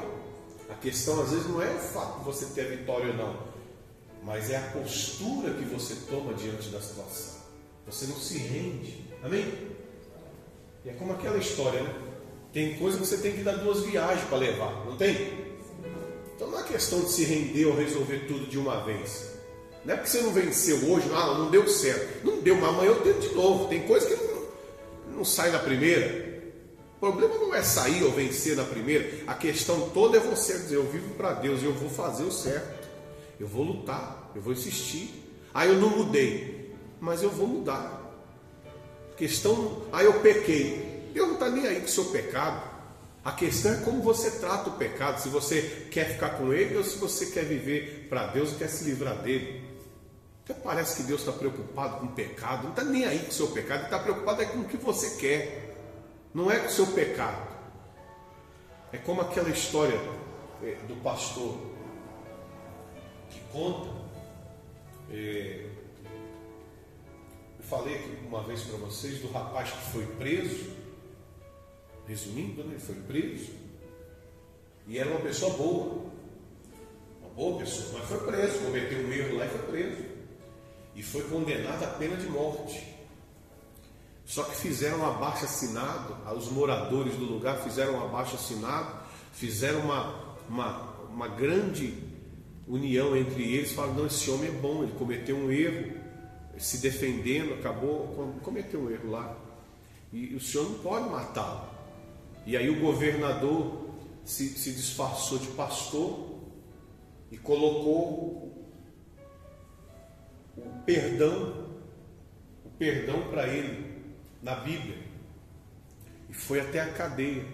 [0.68, 3.36] a questão às vezes não é o fato de você ter a vitória ou não,
[4.22, 7.38] mas é a postura que você toma diante da situação.
[7.86, 9.06] Você não se rende.
[9.22, 9.50] Amém?
[10.84, 11.94] E é como aquela história, né?
[12.52, 15.48] Tem coisa que você tem que dar duas viagens para levar, não tem?
[16.36, 19.32] Então não é questão de se render ou resolver tudo de uma vez.
[19.84, 22.24] Não é porque você não venceu hoje, ah, não deu certo.
[22.26, 23.68] Não deu, mas amanhã eu tento de novo.
[23.68, 26.27] Tem coisa que não, não sai na primeira.
[26.98, 29.22] O problema não é sair ou vencer na primeira.
[29.24, 32.32] A questão toda é você dizer: eu vivo para Deus e eu vou fazer o
[32.32, 32.88] certo.
[33.38, 35.24] Eu vou lutar, eu vou insistir.
[35.54, 38.04] Ah, eu não mudei, mas eu vou mudar.
[39.16, 42.68] Questão, ah, eu pequei, Deus não está nem aí com o seu pecado.
[43.24, 46.82] A questão é como você trata o pecado, se você quer ficar com ele ou
[46.82, 49.64] se você quer viver para Deus e quer se livrar dele.
[50.44, 53.32] Até parece que Deus está preocupado com o pecado, não está nem aí com o
[53.32, 55.77] seu pecado, ele está preocupado é com o que você quer,
[56.34, 57.48] não é com o seu pecado.
[58.92, 59.98] É como aquela história
[60.62, 61.58] é, do pastor
[63.30, 63.90] que conta.
[65.10, 65.66] É,
[67.58, 70.78] eu falei aqui uma vez para vocês do rapaz que foi preso
[72.08, 72.70] Resumindo, né?
[72.72, 73.50] ele foi preso.
[74.86, 76.06] E era uma pessoa boa.
[77.20, 80.04] Uma boa pessoa, mas foi preso, cometeu um erro lá e foi preso.
[80.94, 82.96] E foi condenado à pena de morte.
[84.28, 88.94] Só que fizeram um abaixo assinado, os moradores do lugar fizeram um abaixo assinado,
[89.32, 91.96] fizeram uma, uma, uma grande
[92.66, 95.94] união entre eles, falaram, não, esse homem é bom, ele cometeu um erro,
[96.58, 99.34] se defendendo, acabou, cometeu um erro lá.
[100.12, 101.66] E o senhor não pode matá-lo.
[102.44, 103.88] E aí o governador
[104.26, 106.36] se, se disfarçou de pastor
[107.30, 108.68] e colocou
[110.54, 111.66] o perdão,
[112.66, 113.87] o perdão para ele
[114.42, 114.98] na Bíblia.
[116.28, 117.44] E foi até a cadeia.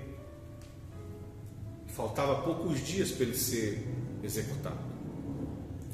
[1.88, 3.86] Faltava poucos dias para ele ser
[4.22, 4.78] executado.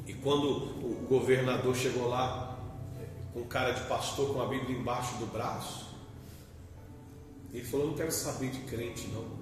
[0.07, 2.57] E quando o governador chegou lá,
[3.33, 5.95] com cara de pastor, com a Bíblia embaixo do braço,
[7.53, 9.41] ele falou: não quero saber de crente, não.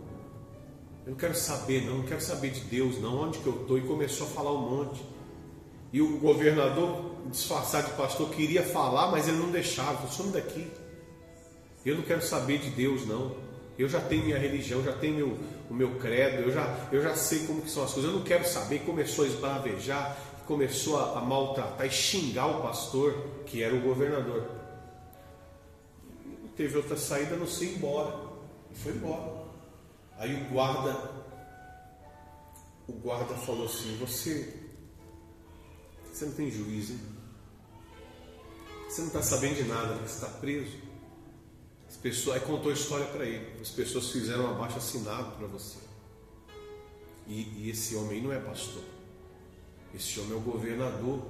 [1.06, 2.00] Eu não quero saber, não.
[2.00, 3.22] Não quero saber de Deus, não.
[3.22, 3.78] Onde que eu estou?
[3.78, 5.04] E começou a falar um monte.
[5.92, 10.08] E o governador, disfarçado de pastor, queria falar, mas ele não deixava.
[10.08, 10.70] Some daqui.
[11.86, 13.36] Eu não quero saber de Deus, não.
[13.78, 15.40] Eu já tenho minha religião, já tenho meu,
[15.70, 18.12] o meu credo, eu já, eu já sei como que são as coisas.
[18.12, 18.80] Eu não quero saber.
[18.80, 23.14] Começou a esbravejar, começou a, a maltratar e xingar o pastor,
[23.46, 24.50] que era o governador.
[26.58, 28.14] Teve outra saída, não sei, embora.
[28.70, 29.48] E foi embora.
[30.18, 31.12] Aí o guarda,
[32.86, 34.54] o guarda falou assim: Você,
[36.12, 37.00] você não tem juízo, hein?
[38.90, 40.02] Você não está sabendo de nada, né?
[40.06, 40.89] você está preso.
[41.90, 43.60] As pessoas, aí contou a história para ele.
[43.60, 45.80] As pessoas fizeram um abaixo assinado para você.
[47.28, 48.84] E, e, esse homem não é pastor.
[49.94, 51.22] Esse homem é o governador.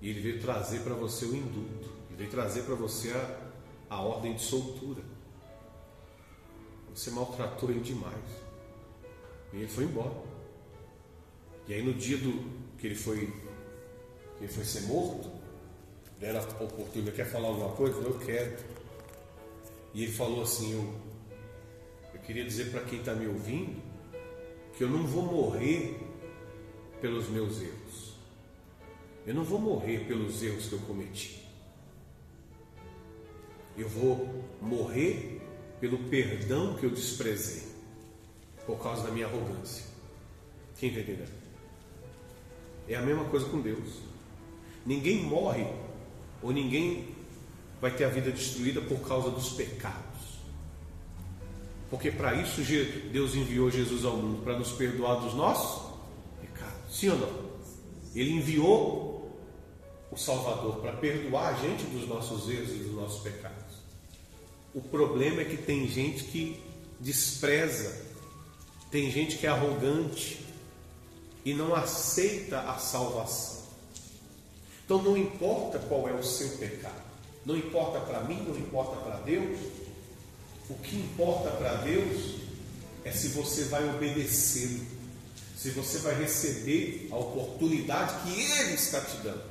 [0.00, 1.88] E ele veio trazer para você o indulto.
[2.08, 3.40] Ele veio trazer para você a,
[3.88, 5.02] a ordem de soltura.
[6.94, 8.14] Você maltratou ele demais.
[9.52, 10.22] E ele foi embora.
[11.66, 13.32] E aí no dia do que ele foi
[14.38, 15.30] que ele foi ser morto,
[16.18, 17.98] deram a oportunidade, quer falar alguma coisa?
[17.98, 18.56] Eu quero.
[19.94, 20.94] E ele falou assim: Eu,
[22.14, 23.80] eu queria dizer para quem está me ouvindo
[24.76, 25.98] que eu não vou morrer
[27.00, 28.14] pelos meus erros.
[29.26, 31.44] Eu não vou morrer pelos erros que eu cometi.
[33.76, 35.40] Eu vou morrer
[35.80, 37.68] pelo perdão que eu desprezei
[38.66, 39.84] por causa da minha arrogância.
[40.78, 41.32] Quem está entendendo?
[42.88, 44.00] É a mesma coisa com Deus.
[44.84, 45.66] Ninguém morre
[46.42, 47.14] ou ninguém
[47.80, 50.10] vai ter a vida destruída por causa dos pecados.
[51.88, 52.62] Porque para isso
[53.10, 55.90] Deus enviou Jesus ao mundo, para nos perdoar dos nossos
[56.40, 56.96] pecados.
[56.96, 57.50] Sim ou não?
[58.14, 59.40] Ele enviou
[60.10, 63.76] o Salvador para perdoar a gente dos nossos erros e dos nossos pecados.
[64.74, 66.62] O problema é que tem gente que
[67.00, 68.06] despreza,
[68.90, 70.44] tem gente que é arrogante
[71.44, 73.64] e não aceita a salvação.
[74.84, 77.09] Então não importa qual é o seu pecado.
[77.44, 79.58] Não importa para mim, não importa para Deus.
[80.68, 82.36] O que importa para Deus
[83.04, 84.86] é se você vai obedecê-lo,
[85.56, 89.42] se você vai receber a oportunidade que Ele está te dando.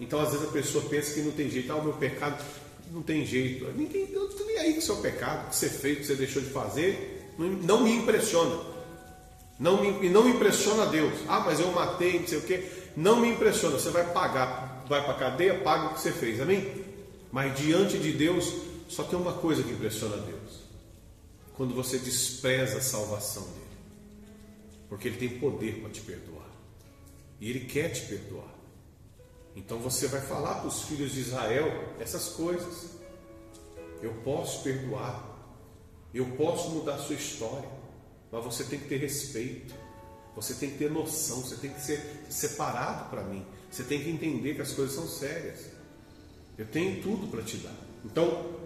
[0.00, 2.44] Então, às vezes a pessoa pensa que não tem jeito, ah, o meu pecado
[2.90, 3.66] não tem jeito.
[3.72, 6.42] Ninguém, eu estou nem aí com o seu pecado, que você fez, que você deixou
[6.42, 8.76] de fazer, não, não me impressiona.
[9.58, 11.14] Não me, não me impressiona Deus.
[11.28, 12.70] Ah, mas eu matei, não sei o quê.
[12.94, 13.78] Não me impressiona.
[13.78, 16.84] Você vai pagar vai para a cadeia, paga o que você fez, amém?
[17.30, 18.52] Mas diante de Deus,
[18.88, 20.60] só tem uma coisa que impressiona Deus:
[21.56, 23.78] quando você despreza a salvação dele,
[24.88, 26.50] porque ele tem poder para te perdoar,
[27.40, 28.54] e ele quer te perdoar.
[29.54, 32.90] Então você vai falar para os filhos de Israel essas coisas.
[34.02, 35.24] Eu posso perdoar,
[36.12, 37.68] eu posso mudar a sua história,
[38.30, 39.74] mas você tem que ter respeito,
[40.34, 43.44] você tem que ter noção, você tem que ser separado para mim.
[43.76, 45.66] Você tem que entender que as coisas são sérias.
[46.56, 47.74] Eu tenho tudo para te dar.
[48.06, 48.56] Então,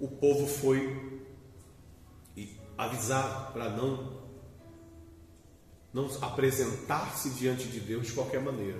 [0.00, 1.22] o povo foi
[2.76, 4.18] avisado para não
[5.94, 8.78] não apresentar-se diante de Deus de qualquer maneira,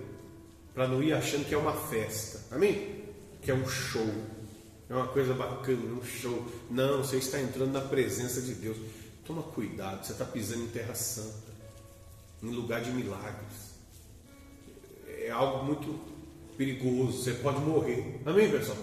[0.74, 2.52] para não ir achando que é uma festa.
[2.52, 3.04] Amém?
[3.40, 4.12] Que é um show.
[4.90, 6.44] É uma coisa bacana, um show.
[6.68, 8.76] Não, você está entrando na presença de Deus.
[9.24, 11.52] Toma cuidado, você está pisando em terra santa,
[12.42, 13.67] em lugar de milagres
[15.28, 15.98] é algo muito
[16.56, 18.20] perigoso, você pode morrer.
[18.24, 18.78] Amém, pessoal?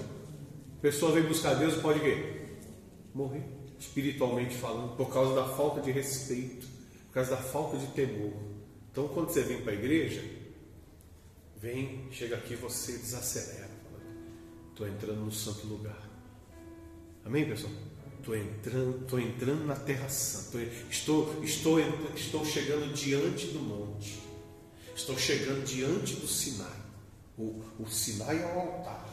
[0.78, 2.46] A pessoa vem buscar Deus e pode quê?
[3.14, 3.44] Morrer,
[3.80, 6.68] espiritualmente falando, por causa da falta de respeito,
[7.08, 8.34] por causa da falta de temor.
[8.92, 10.24] Então, quando você vem para a igreja,
[11.58, 13.70] vem, chega aqui, você desacelera.
[14.72, 16.10] Estou entrando no santo lugar.
[17.26, 17.74] Amém, pessoal?
[18.20, 20.60] Estou entrando, estou entrando na terra santa.
[20.90, 21.80] Estou, estou,
[22.16, 24.20] estou chegando diante do monte.
[24.96, 26.86] Estou chegando diante do Sinai.
[27.38, 29.06] O, o Sinai é o altar,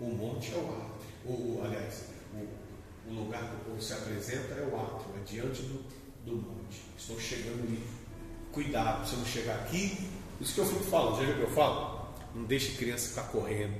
[0.00, 0.92] o monte é o átrio.
[1.26, 5.62] O, aliás, o, o lugar que o povo se apresenta é o átrio, é diante
[5.62, 5.84] do,
[6.24, 6.80] do monte.
[6.96, 7.84] Estou chegando ali.
[8.52, 10.08] Cuidado, você não chegar aqui.
[10.40, 12.08] Isso que eu fico falando, já viu que eu falo?
[12.34, 13.76] Não deixe criança ficar correndo,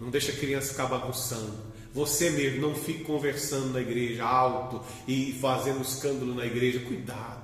[0.00, 1.70] não deixe criança ficar bagunçando.
[1.92, 6.80] Você mesmo não fique conversando na igreja alto e fazendo escândalo na igreja.
[6.80, 7.41] Cuidado.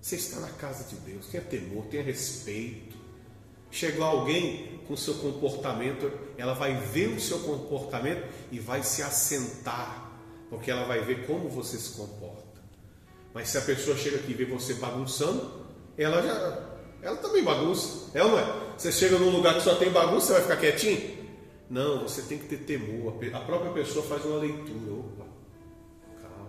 [0.00, 2.96] Você está na casa de Deus, tenha temor, tenha respeito.
[3.70, 10.10] Chegou alguém com seu comportamento, ela vai ver o seu comportamento e vai se assentar,
[10.48, 12.62] porque ela vai ver como você se comporta.
[13.34, 15.66] Mas se a pessoa chega aqui e vê você bagunçando,
[15.98, 18.68] ela já, ela também bagunça, é ou não é?
[18.78, 21.18] Você chega num lugar que só tem bagunça, você vai ficar quietinho?
[21.68, 23.18] Não, você tem que ter temor.
[23.34, 24.92] A própria pessoa faz uma leitura.
[24.92, 25.26] Opa,
[26.22, 26.48] calma.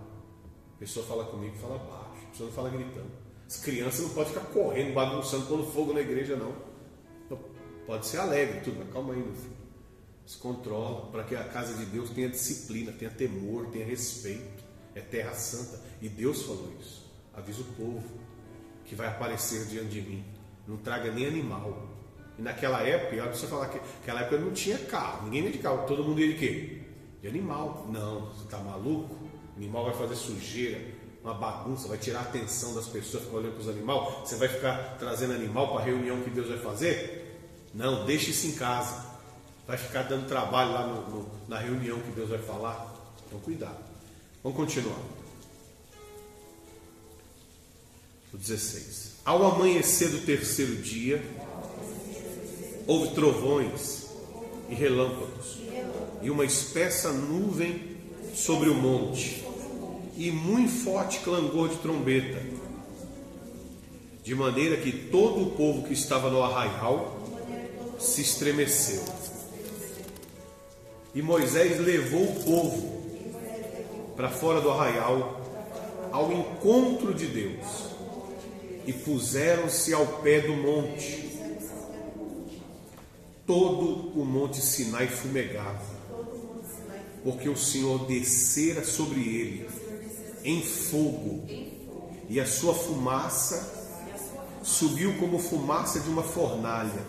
[0.74, 2.24] A pessoa fala comigo, fala baixo.
[2.24, 3.19] A pessoa não fala gritando.
[3.50, 6.54] As crianças não podem ficar correndo, bagunçando, pondo fogo na igreja, não.
[7.26, 7.36] Então,
[7.84, 9.56] pode ser alegre, tudo, mas calma aí, meu filho.
[10.24, 14.62] Se controla para que a casa de Deus tenha disciplina, tenha temor, tenha respeito.
[14.94, 15.82] É terra santa.
[16.00, 17.10] E Deus falou isso.
[17.34, 18.20] Avisa o povo
[18.84, 20.24] que vai aparecer diante de mim.
[20.68, 21.88] Não traga nem animal.
[22.38, 25.58] E naquela época, olha você falar que naquela época não tinha carro, ninguém ia de
[25.58, 26.82] carro, todo mundo ia de quê?
[27.20, 27.88] De animal.
[27.90, 29.16] Não, você está maluco?
[29.56, 33.62] Animal vai fazer sujeira, uma bagunça, vai tirar a atenção das pessoas que olhando para
[33.62, 34.14] os animais.
[34.20, 37.38] Você vai ficar trazendo animal para a reunião que Deus vai fazer?
[37.74, 39.10] Não, deixe isso em casa.
[39.66, 42.94] Vai ficar dando trabalho lá no, no, na reunião que Deus vai falar.
[43.26, 43.78] Então, cuidado.
[44.42, 44.98] Vamos continuar.
[48.32, 49.16] O 16.
[49.24, 51.22] Ao amanhecer do terceiro dia,
[52.86, 54.06] houve trovões
[54.68, 55.58] e relâmpagos,
[56.22, 57.96] e uma espessa nuvem
[58.34, 59.44] sobre o monte,
[60.20, 62.42] e muito forte clangor de trombeta,
[64.22, 67.18] de maneira que todo o povo que estava no arraial
[67.98, 69.02] se estremeceu.
[71.14, 75.40] E Moisés levou o povo para fora do arraial
[76.12, 77.86] ao encontro de Deus
[78.86, 81.30] e puseram-se ao pé do monte.
[83.46, 85.80] Todo o monte Sinai fumegava,
[87.24, 89.79] porque o Senhor descera sobre ele
[90.44, 91.44] em fogo,
[92.28, 93.78] e a sua fumaça
[94.62, 97.04] subiu como fumaça de uma fornalha,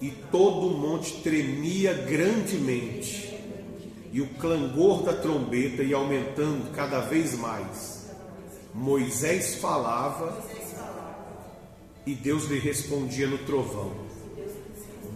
[0.00, 3.40] e todo o monte tremia grandemente,
[4.12, 8.04] e o clangor da trombeta ia aumentando cada vez mais.
[8.72, 10.36] Moisés falava
[12.06, 13.92] e Deus lhe respondia no trovão.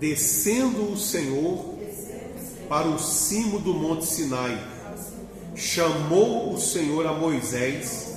[0.01, 1.77] Descendo o Senhor
[2.69, 4.57] para o cimo do monte Sinai,
[5.59, 8.15] chamou o Senhor a Moisés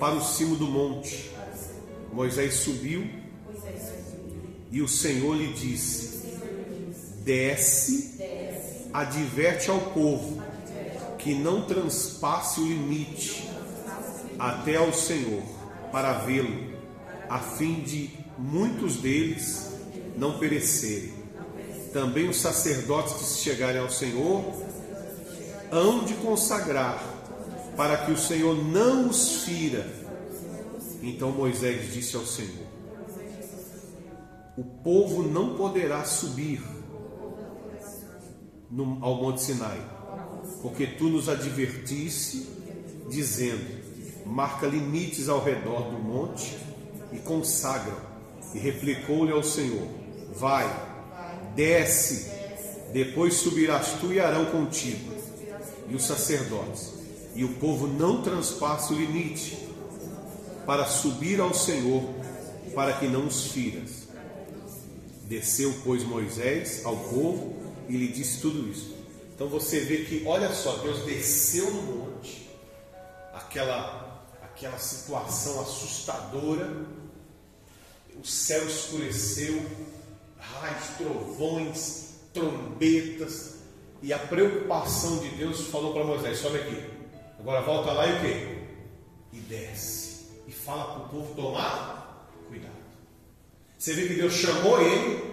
[0.00, 1.30] para o cimo do monte.
[2.12, 3.08] Moisés subiu
[4.70, 6.38] e o Senhor lhe disse:
[7.20, 8.18] Desce,
[8.92, 10.42] adverte ao povo
[11.18, 13.48] que não transpasse o limite
[14.38, 15.42] até ao Senhor
[15.90, 16.74] para vê-lo,
[17.28, 19.70] a fim de muitos deles
[20.16, 21.12] não perecerem.
[21.92, 24.44] Também os sacerdotes que se chegarem ao Senhor
[25.74, 27.02] hão de consagrar,
[27.76, 29.86] para que o Senhor não os fira.
[31.02, 32.66] Então Moisés disse ao Senhor:
[34.56, 36.62] O povo não poderá subir
[39.00, 39.80] ao Monte Sinai,
[40.62, 42.46] porque tu nos advertiste,
[43.10, 43.84] dizendo:
[44.24, 46.56] marca limites ao redor do monte
[47.12, 48.14] e consagra.
[48.54, 49.86] E replicou-lhe ao Senhor:
[50.34, 50.68] Vai,
[51.54, 52.30] desce,
[52.92, 55.13] depois subirás tu e Arão contigo,
[55.88, 56.92] e os sacerdotes,
[57.34, 59.68] e o povo não transpassa o limite,
[60.66, 62.02] para subir ao Senhor,
[62.74, 64.04] para que não os firas.
[65.24, 67.54] Desceu, pois, Moisés ao povo
[67.88, 68.94] e lhe disse tudo isso.
[69.34, 72.48] Então você vê que, olha só, Deus desceu no monte,
[73.32, 74.04] aquela
[74.54, 76.86] aquela situação assustadora.
[78.16, 79.60] O céu escureceu,
[80.38, 83.53] raios, trovões, trombetas,
[84.04, 86.84] e a preocupação de Deus falou para Moisés: olha aqui,
[87.40, 88.58] agora volta lá e o quê?
[89.32, 92.74] E desce, e fala para o povo tomar cuidado.
[93.78, 95.24] Você vê que Deus chamou ele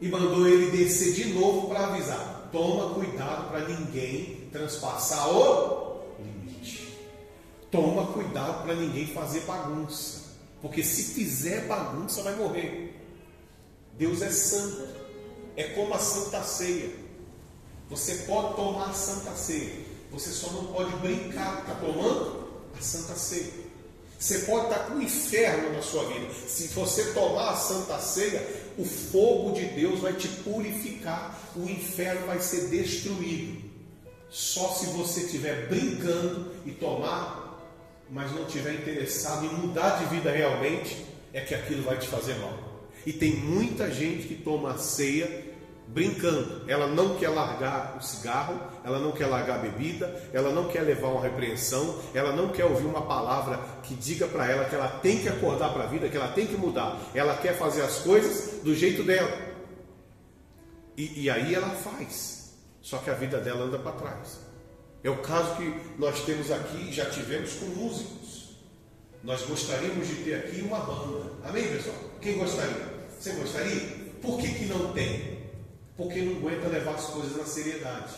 [0.00, 5.90] e mandou ele descer de novo para avisar: toma cuidado para ninguém transpassar o
[7.70, 12.96] Toma cuidado para ninguém fazer bagunça, porque se fizer bagunça vai morrer.
[13.96, 14.88] Deus é santo,
[15.54, 16.90] é como a Santa Ceia.
[17.90, 19.72] Você pode tomar a Santa Ceia,
[20.10, 23.52] você só não pode brincar, está tomando a Santa Ceia.
[24.18, 26.32] Você pode estar com o inferno na sua vida.
[26.46, 28.46] Se você tomar a Santa Ceia,
[28.78, 33.68] o fogo de Deus vai te purificar, o inferno vai ser destruído.
[34.28, 37.50] Só se você estiver brincando e tomar
[38.10, 42.34] mas não estiver interessado em mudar de vida realmente, é que aquilo vai te fazer
[42.38, 42.58] mal.
[43.06, 45.44] E tem muita gente que toma a ceia
[45.92, 46.62] brincando.
[46.68, 50.82] Ela não quer largar o cigarro, ela não quer largar a bebida, ela não quer
[50.82, 54.88] levar uma repreensão, ela não quer ouvir uma palavra que diga para ela que ela
[54.88, 56.98] tem que acordar para a vida, que ela tem que mudar.
[57.14, 59.30] Ela quer fazer as coisas do jeito dela.
[60.96, 62.54] E, e aí ela faz.
[62.80, 64.40] Só que a vida dela anda para trás.
[65.02, 68.50] É o caso que nós temos aqui, já tivemos com músicos.
[69.22, 71.30] Nós gostaríamos de ter aqui uma banda.
[71.44, 71.96] Amém, pessoal?
[72.20, 73.00] Quem gostaria?
[73.18, 73.80] Você gostaria?
[74.22, 75.39] Por que, que não tem?
[76.00, 78.14] Porque não aguenta levar as coisas na seriedade.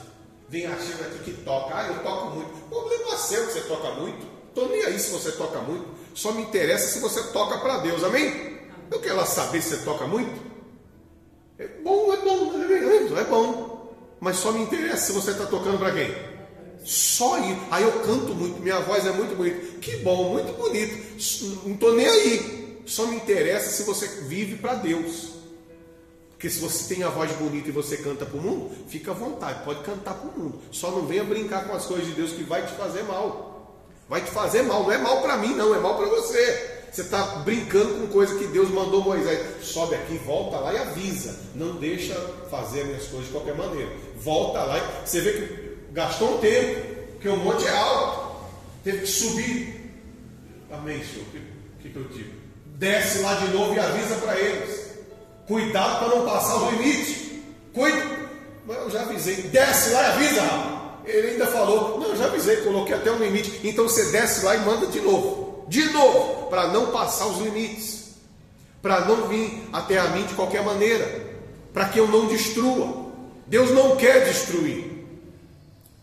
[0.49, 1.75] Vem achando aqui que toca.
[1.75, 2.51] Ah, eu toco muito.
[2.67, 4.25] O problema é seu que você toca muito.
[4.49, 5.87] Estou nem aí se você toca muito.
[6.15, 8.05] Só me interessa se você toca para Deus.
[8.05, 8.61] Amém?
[8.89, 10.41] Eu quero saber se você toca muito.
[11.59, 13.93] É bom, é bom, é, é bom.
[14.21, 16.15] Mas só me interessa se você está tocando para quem?
[16.85, 17.61] Só isso.
[17.69, 19.79] Aí eu canto muito, minha voz é muito bonita.
[19.81, 20.95] Que bom, muito bonito.
[21.65, 22.83] Não estou nem aí.
[22.87, 25.42] Só me interessa se você vive para Deus.
[26.43, 29.15] Porque se você tem a voz bonita e você canta para o mundo, fica à
[29.15, 30.59] vontade, pode cantar para o mundo.
[30.73, 33.79] Só não venha brincar com as coisas de Deus que vai te fazer mal.
[34.09, 36.81] Vai te fazer mal, não é mal para mim, não, é mal para você.
[36.91, 39.65] Você está brincando com coisa que Deus mandou Moisés.
[39.65, 41.39] Sobe aqui, volta lá e avisa.
[41.55, 42.17] Não deixa
[42.51, 43.93] fazer minhas coisas de qualquer maneira.
[44.17, 48.49] Volta lá e você vê que gastou um tempo, porque o monte é alto.
[48.83, 49.93] Teve que subir.
[50.73, 51.25] Amém, Senhor.
[51.25, 52.33] O que, que eu digo?
[52.79, 54.82] Desce lá de novo e avisa para eles.
[55.47, 57.33] Cuidado para não passar os limites.
[57.75, 58.23] Cuida.
[58.69, 59.37] Eu já avisei.
[59.37, 60.43] Desce lá e avisa,
[61.05, 63.61] Ele ainda falou, não, eu já avisei, coloquei até um limite.
[63.65, 65.65] Então você desce lá e manda de novo.
[65.69, 68.13] De novo, para não passar os limites.
[68.81, 71.33] Para não vir até a mim de qualquer maneira.
[71.73, 73.11] Para que eu não destrua.
[73.47, 74.93] Deus não quer destruir.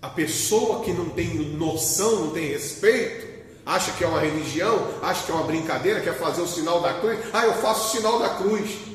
[0.01, 1.27] A pessoa que não tem
[1.57, 3.27] noção, não tem respeito,
[3.65, 6.93] acha que é uma religião, acha que é uma brincadeira, quer fazer o sinal da
[6.93, 7.19] cruz.
[7.33, 8.88] Ah, eu faço o sinal da cruz.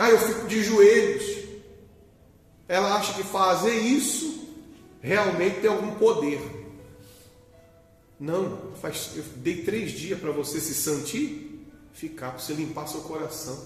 [0.00, 1.44] Ah, eu fico de joelhos.
[2.66, 4.48] Ela acha que fazer isso
[5.02, 6.40] realmente tem algum poder.
[8.18, 13.02] Não, faz, eu dei três dias para você se sentir, ficar, para você limpar seu
[13.02, 13.62] coração.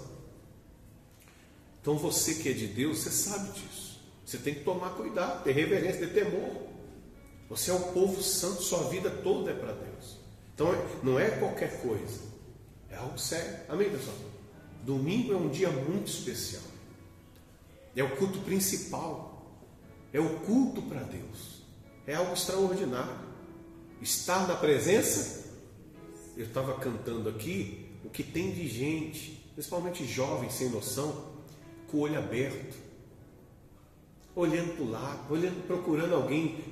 [1.81, 4.01] Então você que é de Deus, você sabe disso.
[4.27, 6.67] Você tem que tomar cuidado, ter reverência, ter temor.
[7.49, 10.19] Você é o povo santo, sua vida toda é para Deus.
[10.53, 12.23] Então não é qualquer coisa,
[12.91, 13.57] é algo sério.
[13.69, 14.35] Amém, pessoal?
[14.85, 16.63] Domingo é um dia muito especial.
[17.97, 19.43] É o culto principal.
[20.13, 21.63] É o culto para Deus.
[22.07, 23.19] É algo extraordinário.
[24.03, 25.45] Estar na presença.
[26.37, 31.33] Eu estava cantando aqui o que tem de gente, principalmente jovens sem noção,
[31.91, 32.77] com o olho aberto,
[34.35, 36.63] olhando para o lado, olhando, procurando alguém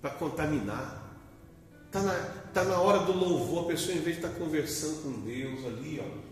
[0.00, 1.04] para contaminar.
[1.86, 2.14] Está na,
[2.52, 5.64] tá na hora do louvor, a pessoa, em vez de estar tá conversando com Deus
[5.66, 6.23] ali, ó,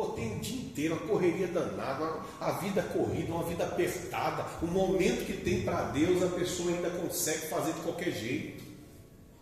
[0.00, 4.46] Pô, tem o dia inteiro, a correria danada, a vida corrida, uma vida apertada.
[4.62, 8.64] O momento que tem para Deus, a pessoa ainda consegue fazer de qualquer jeito.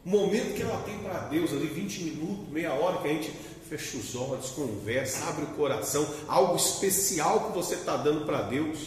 [0.04, 3.30] O momento que ela tem para Deus, ali 20 minutos, meia hora, que a gente
[3.68, 8.80] fecha os olhos, conversa, abre o coração, algo especial que você está dando para Deus,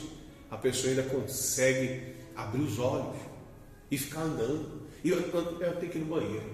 [0.50, 3.16] a pessoa ainda consegue abrir os olhos
[3.90, 4.90] e ficar andando.
[5.06, 6.54] E eu, eu tenho que ir no banheiro.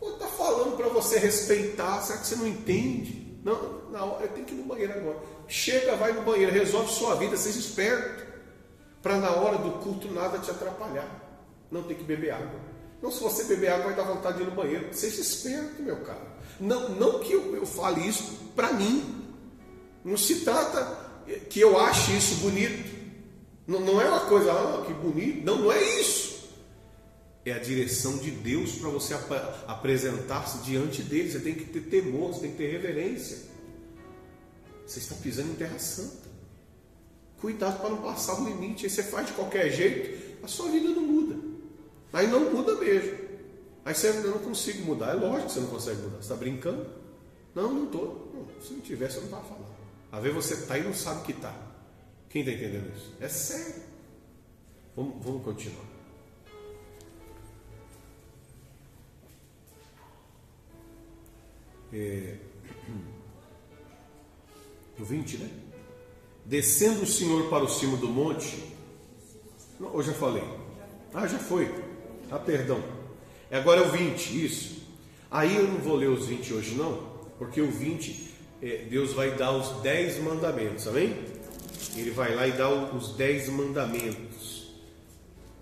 [0.00, 3.27] Pô, tá falando para você respeitar, será que você não entende?
[3.48, 5.18] Não, não, eu tenho que ir no banheiro agora.
[5.48, 8.26] Chega, vai no banheiro, resolve sua vida, seja esperto.
[9.02, 11.08] Para na hora do culto nada te atrapalhar.
[11.70, 12.60] Não tem que beber água.
[13.00, 14.88] Não, se você beber água, vai dar vontade de ir no banheiro.
[14.92, 16.26] Seja esperto, meu caro.
[16.60, 19.24] Não, não que eu, eu fale isso para mim.
[20.04, 22.98] Não se trata que eu ache isso bonito.
[23.66, 25.44] Não, não é uma coisa, ah, que bonito.
[25.44, 26.27] Não, não é isso
[27.50, 29.30] é a direção de Deus para você ap
[29.66, 31.30] apresentar-se diante dele.
[31.30, 33.38] Você tem que ter temor, você tem que ter reverência.
[34.86, 36.28] Você está pisando em terra santa.
[37.40, 38.84] Cuidado para não passar o limite.
[38.84, 41.36] Aí você faz de qualquer jeito, a sua vida não muda.
[42.12, 43.18] Aí não muda mesmo.
[43.84, 45.10] Aí você eu não consigo mudar.
[45.10, 46.16] É lógico que você não consegue mudar.
[46.16, 46.86] Você está brincando?
[47.54, 48.46] Não, não estou.
[48.62, 49.66] Se não tivesse, eu não estava falando.
[50.10, 51.54] Às vezes você está e não sabe que está.
[52.28, 53.14] Quem está entendendo isso?
[53.20, 53.82] É sério.
[54.96, 55.87] Vamos, vamos continuar.
[61.92, 62.34] É,
[64.98, 65.50] o 20, né?
[66.44, 68.62] Descendo o Senhor para o cimo do monte.
[69.80, 70.44] Eu já falei.
[71.14, 71.72] Ah, já foi.
[72.30, 72.82] Ah, perdão.
[73.50, 74.78] Agora é o 20, isso.
[75.30, 77.02] Aí eu não vou ler os 20 hoje, não,
[77.38, 78.30] porque o 20,
[78.62, 81.14] é, Deus vai dar os 10 mandamentos, amém?
[81.94, 84.74] Ele vai lá e dá os 10 mandamentos.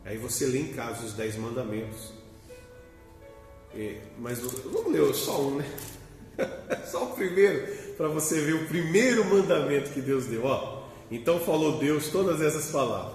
[0.04, 2.12] Aí você lê em casa os 10 mandamentos.
[3.74, 5.68] É, mas vamos ler só um, né?
[6.90, 7.66] Só o primeiro,
[7.96, 10.44] para você ver o primeiro mandamento que Deus deu.
[10.44, 13.14] Ó, então falou Deus todas essas palavras.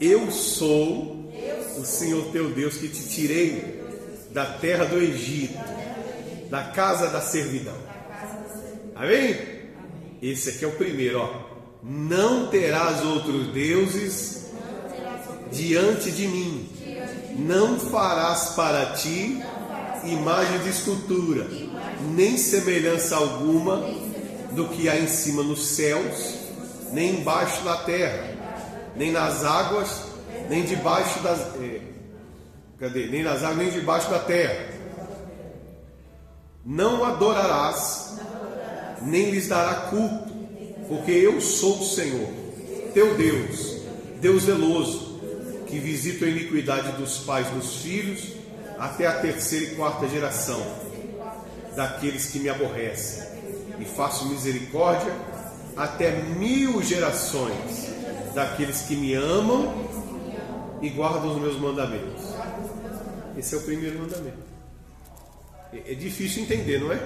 [0.00, 1.30] Eu sou
[1.78, 3.82] o Senhor teu Deus que te tirei
[4.30, 5.58] da terra do Egito,
[6.50, 7.76] da casa da servidão.
[8.94, 9.54] Amém?
[10.22, 11.54] Esse aqui é o primeiro, ó.
[11.82, 14.46] Não terás outros deuses
[15.52, 16.68] diante de mim.
[17.38, 19.42] Não farás para ti
[20.06, 21.46] imagem de escultura,
[22.14, 23.84] nem semelhança alguma
[24.52, 26.34] do que há em cima nos céus,
[26.92, 28.34] nem embaixo na terra,
[28.96, 30.04] nem nas águas,
[30.48, 31.40] nem debaixo das.
[31.60, 31.80] Eh,
[32.78, 33.06] cadê?
[33.06, 34.74] Nem nas águas, nem debaixo da terra.
[36.64, 38.16] Não adorarás,
[39.02, 40.32] nem lhes dará culto,
[40.88, 42.28] porque eu sou o Senhor,
[42.94, 43.82] teu Deus,
[44.20, 45.20] Deus zeloso,
[45.66, 48.43] que visita a iniquidade dos pais dos filhos
[48.78, 50.60] até a terceira e quarta geração
[51.76, 53.24] daqueles que me aborrecem,
[53.78, 55.12] e faço misericórdia
[55.76, 57.92] até mil gerações
[58.34, 59.88] daqueles que me amam
[60.80, 62.22] e guardam os meus mandamentos.
[63.36, 64.38] Esse é o primeiro mandamento.
[65.72, 67.00] É, é difícil entender, não é?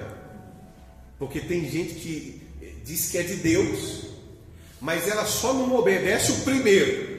[1.18, 2.42] Porque tem gente que
[2.84, 4.08] diz que é de Deus,
[4.80, 7.18] mas ela só não obedece o primeiro.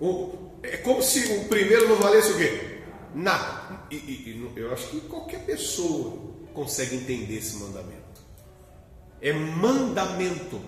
[0.00, 2.80] O, é como se o primeiro não valesse o quê?
[3.14, 3.55] Nada.
[3.90, 6.18] E, e, eu acho que qualquer pessoa
[6.54, 8.20] consegue entender esse mandamento.
[9.20, 10.60] É mandamento.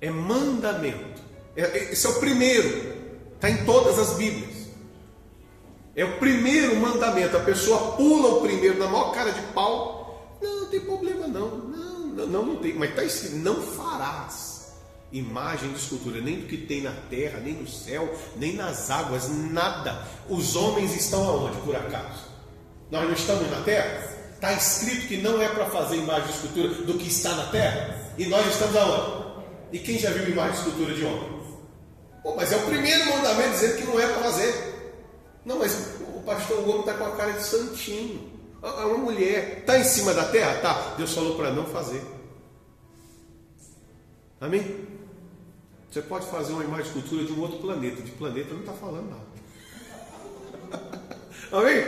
[0.00, 1.22] É mandamento.
[1.56, 2.96] É, esse é o primeiro.
[3.34, 4.68] Está em todas as Bíblias.
[5.94, 7.36] É o primeiro mandamento.
[7.36, 10.38] A pessoa pula o primeiro na maior cara de pau.
[10.40, 11.26] Não, não tem problema.
[11.26, 12.74] Não, não, não, não tem.
[12.74, 14.47] Mas está escrito: não farás
[15.12, 19.28] imagem de escultura, nem do que tem na terra, nem no céu, nem nas águas,
[19.28, 20.06] nada.
[20.28, 22.26] Os homens estão aonde, por acaso?
[22.90, 24.16] Nós não estamos na terra?
[24.34, 28.12] Está escrito que não é para fazer imagem de escultura do que está na terra?
[28.16, 29.28] E nós estamos aonde?
[29.72, 31.38] E quem já viu imagem de escultura de homem?
[32.22, 35.00] Pô, mas é o primeiro mandamento dizendo que não é para fazer.
[35.44, 38.38] Não, mas o pastor Gomes está com a cara de santinho.
[38.62, 39.60] É uma mulher.
[39.60, 40.60] Está em cima da terra?
[40.60, 40.94] Tá.
[40.96, 42.02] Deus falou para não fazer.
[44.40, 44.97] Amém?
[45.90, 48.02] Você pode fazer uma imagem de cultura de um outro planeta.
[48.02, 49.28] De planeta não está falando nada.
[51.50, 51.84] Amém?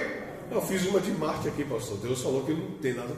[0.51, 1.99] Eu fiz uma de Marte aqui, pastor.
[1.99, 3.15] Deus falou que não tem nada,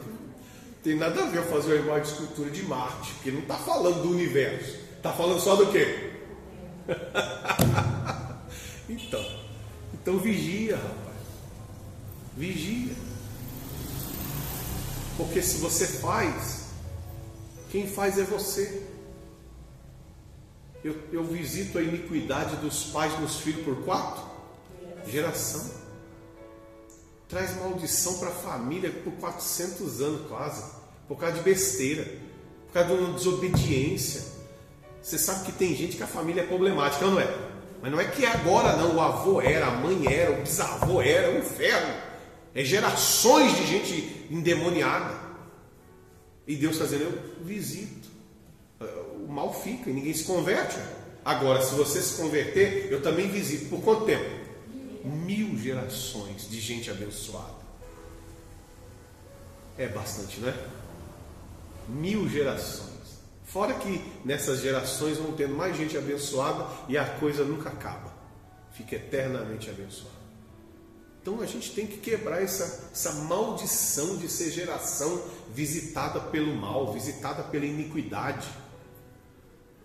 [0.83, 3.55] tem nada a ver eu fazer uma imagem de escultura de Marte, porque não está
[3.55, 4.77] falando do universo.
[4.97, 6.11] Está falando só do quê?
[8.89, 9.25] então.
[9.93, 11.15] Então vigia, rapaz.
[12.35, 12.93] Vigia.
[15.17, 16.65] Porque se você faz,
[17.69, 18.82] quem faz é você.
[20.83, 24.33] Eu, eu visito a iniquidade dos pais nos filhos por quatro
[25.07, 25.69] geração.
[27.27, 30.63] Traz maldição para a família por 400 anos quase,
[31.07, 32.05] por causa de besteira,
[32.67, 34.23] por causa de uma desobediência.
[35.01, 37.27] Você sabe que tem gente que a família é problemática, não é?
[37.81, 41.31] Mas não é que agora não, o avô era, a mãe era, o bisavô era,
[41.31, 41.93] o inferno.
[42.55, 45.21] É gerações de gente endemoniada.
[46.47, 48.07] E Deus está dizendo, eu visito.
[49.33, 50.77] Mal fica e ninguém se converte.
[51.25, 53.67] Agora, se você se converter, eu também visito.
[53.67, 54.29] Por quanto tempo?
[55.03, 57.63] Mil gerações de gente abençoada.
[59.75, 60.67] É bastante, não é?
[61.89, 62.93] Mil gerações.
[63.43, 68.13] Fora que nessas gerações vão tendo mais gente abençoada e a coisa nunca acaba,
[68.71, 70.23] fica eternamente abençoada.
[71.21, 75.23] Então a gente tem que quebrar essa, essa maldição de ser geração
[75.53, 78.47] visitada pelo mal, visitada pela iniquidade.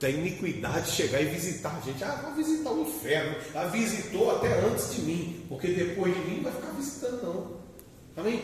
[0.00, 2.02] Da iniquidade chegar e visitar a gente.
[2.04, 3.36] Ah, vai visitar o inferno.
[3.54, 7.58] Ah, visitou até antes de mim, porque depois de mim não vai ficar visitando, não.
[8.16, 8.42] Amém?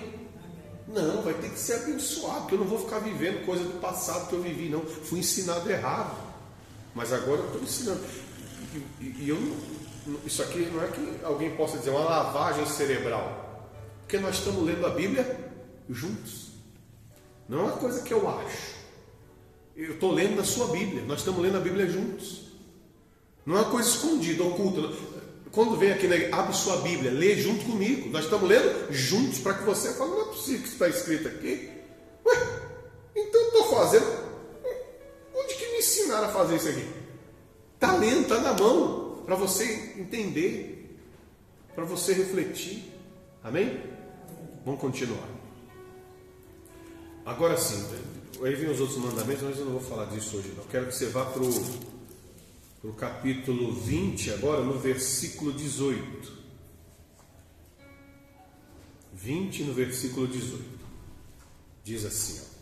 [0.89, 4.29] Não, vai ter que ser abençoado, porque eu não vou ficar vivendo coisa do passado
[4.29, 4.83] que eu vivi, não.
[4.83, 6.17] Fui ensinado errado.
[6.95, 8.01] Mas agora eu estou ensinando.
[9.01, 9.37] E, e, eu
[10.25, 13.71] isso aqui não é que alguém possa dizer uma lavagem cerebral.
[14.03, 15.51] Porque nós estamos lendo a Bíblia
[15.89, 16.53] juntos.
[17.49, 18.74] Não é uma coisa que eu acho.
[19.77, 21.03] Eu estou lendo na sua Bíblia.
[21.03, 22.45] Nós estamos lendo a Bíblia juntos.
[23.45, 24.81] Não é uma coisa escondida, oculta
[25.55, 28.11] quando vem aqui, né, abre sua Bíblia, lê junto comigo.
[28.11, 31.71] Nós estamos lendo juntos para que você fale, não é possível que está escrito aqui.
[32.27, 32.35] Ué,
[33.15, 34.05] então estou fazendo.
[35.33, 36.89] Onde que me ensinaram a fazer isso aqui?
[37.75, 40.99] Está lendo, está na mão, para você entender,
[41.75, 42.93] para você refletir.
[43.43, 43.81] Amém?
[44.65, 45.29] Vamos continuar.
[47.25, 47.87] Agora sim,
[48.47, 50.65] aí vem os outros mandamentos, mas eu não vou falar disso hoje não.
[50.65, 56.33] Quero que você vá para o capítulo 20, agora no versículo 18.
[59.15, 60.63] 20 no versículo 18.
[61.83, 62.55] Diz assim: ó,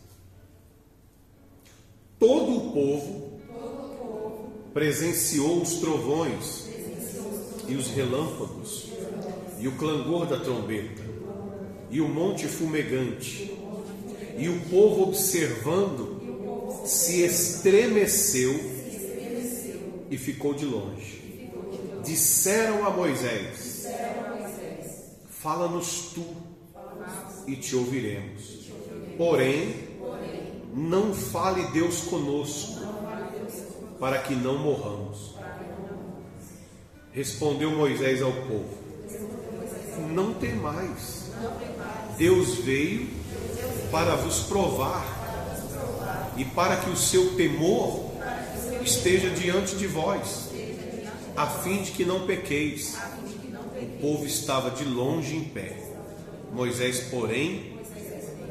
[2.19, 3.41] Todo o povo
[4.73, 6.67] presenciou os trovões
[7.67, 8.89] e os relâmpagos
[9.59, 11.03] e o clangor da trombeta
[11.89, 13.62] e o monte fumegante.
[14.37, 16.21] E o povo observando
[16.85, 18.53] se estremeceu
[20.09, 21.51] e ficou de longe.
[22.03, 23.87] Disseram a Moisés:
[25.29, 26.25] Fala-nos tu
[27.47, 28.71] e te ouviremos.
[29.17, 29.73] Porém,
[30.73, 32.81] não fale Deus conosco,
[33.99, 35.35] para que não morramos.
[37.11, 38.77] Respondeu Moisés ao povo:
[40.11, 41.31] Não tem mais.
[42.17, 43.07] Deus veio
[43.93, 45.05] para vos provar
[46.35, 48.11] E para que o seu temor
[48.81, 50.49] esteja diante de vós,
[51.37, 52.97] a fim de que não pequeis.
[53.79, 55.77] O povo estava de longe em pé.
[56.51, 57.79] Moisés, porém,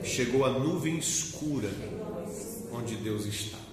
[0.05, 1.71] chegou à nuvem escura
[2.73, 3.65] onde Deus estava.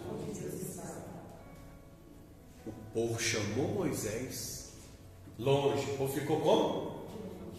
[2.65, 4.71] O povo chamou Moisés
[5.37, 5.83] longe.
[5.91, 7.05] O povo ficou como?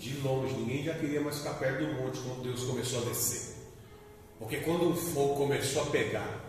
[0.00, 0.52] De longe.
[0.54, 3.49] Ninguém já queria mais ficar perto do monte quando Deus começou a descer.
[4.40, 6.40] Porque quando o fogo começou a pegar,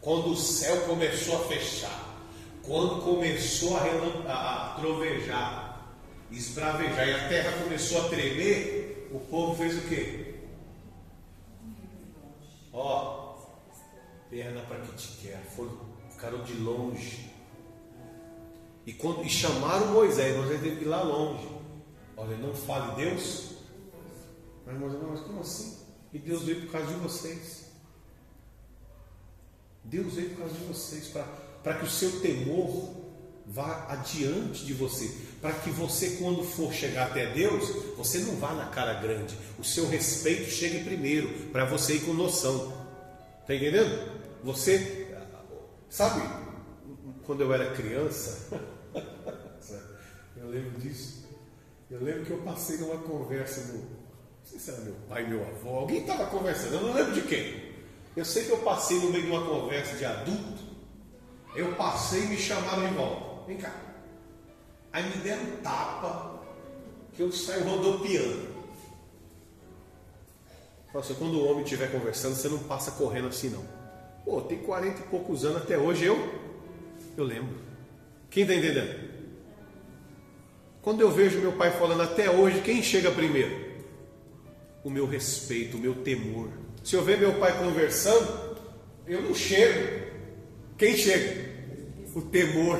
[0.00, 2.16] quando o céu começou a fechar,
[2.62, 5.94] quando começou a, a, trovejar,
[6.30, 10.36] esbravejar e a terra começou a tremer, o povo fez o quê?
[12.72, 13.34] Ó,
[14.30, 15.78] perna para que te quer, foram,
[16.10, 17.30] ficaram de longe.
[18.86, 21.46] E, quando, e chamaram Moisés, Moisés teve que ir lá longe.
[22.16, 23.58] Olha, não fale Deus.
[24.64, 25.83] Mas Moisés, mas como assim?
[26.14, 27.64] E Deus veio por causa de vocês.
[29.82, 31.08] Deus veio por causa de vocês,
[31.62, 32.94] para que o seu temor
[33.46, 35.12] vá adiante de você,
[35.42, 39.64] para que você, quando for chegar até Deus, você não vá na cara grande, o
[39.64, 42.72] seu respeito chegue primeiro, para você ir com noção.
[43.42, 44.22] Está entendendo?
[44.44, 45.14] Você,
[45.90, 46.26] sabe,
[47.24, 48.56] quando eu era criança,
[50.36, 51.24] eu lembro disso,
[51.90, 53.93] eu lembro que eu passei numa conversa no,
[54.44, 57.22] não sei se era meu pai, meu avô, alguém estava conversando, eu não lembro de
[57.22, 57.72] quem.
[58.14, 60.62] Eu sei que eu passei no meio de uma conversa de adulto,
[61.56, 63.46] eu passei e me chamaram de volta.
[63.46, 63.74] Vem cá.
[64.92, 66.42] Aí me deram tapa,
[67.14, 68.54] que eu saio rodopiando.
[70.92, 73.64] Nossa, quando o homem estiver conversando, você não passa correndo assim não.
[74.24, 76.44] Pô, tem 40 e poucos anos até hoje, eu
[77.16, 77.56] eu lembro.
[78.30, 79.14] Quem está entendendo?
[80.82, 83.63] Quando eu vejo meu pai falando até hoje, quem chega primeiro?
[84.84, 86.50] O meu respeito, o meu temor.
[86.84, 88.58] Se eu ver meu pai conversando,
[89.06, 90.04] eu não chego.
[90.76, 91.52] Quem chega?
[92.14, 92.78] O temor,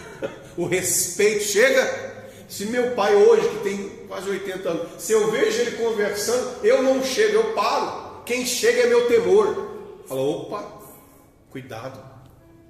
[0.56, 2.18] o respeito chega.
[2.48, 6.82] Se meu pai hoje, que tem quase 80 anos, se eu vejo ele conversando, eu
[6.82, 8.22] não chego, eu paro.
[8.24, 10.02] Quem chega é meu temor.
[10.06, 10.80] Fala, opa,
[11.50, 11.98] cuidado.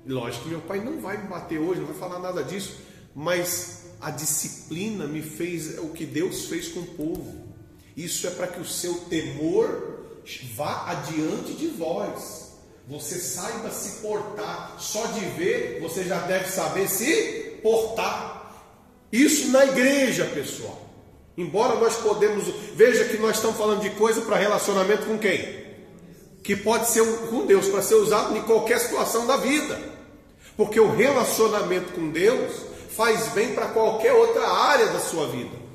[0.06, 2.78] Lógico que meu pai não vai me bater hoje, não vai falar nada disso,
[3.14, 7.37] mas a disciplina me fez o que Deus fez com o povo.
[7.98, 10.04] Isso é para que o seu temor
[10.54, 12.52] vá adiante de vós.
[12.86, 14.76] Você saiba se portar.
[14.78, 18.54] Só de ver, você já deve saber se portar.
[19.10, 20.80] Isso na igreja, pessoal.
[21.36, 22.44] Embora nós podemos,
[22.76, 25.66] veja que nós estamos falando de coisa para relacionamento com quem?
[26.44, 29.76] Que pode ser com Deus, para ser usado em qualquer situação da vida.
[30.56, 35.67] Porque o relacionamento com Deus faz bem para qualquer outra área da sua vida.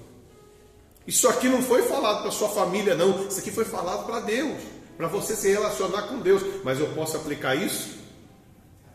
[1.06, 3.28] Isso aqui não foi falado para sua família, não.
[3.28, 4.62] Isso aqui foi falado para Deus,
[4.96, 6.42] para você se relacionar com Deus.
[6.64, 7.98] Mas eu posso aplicar isso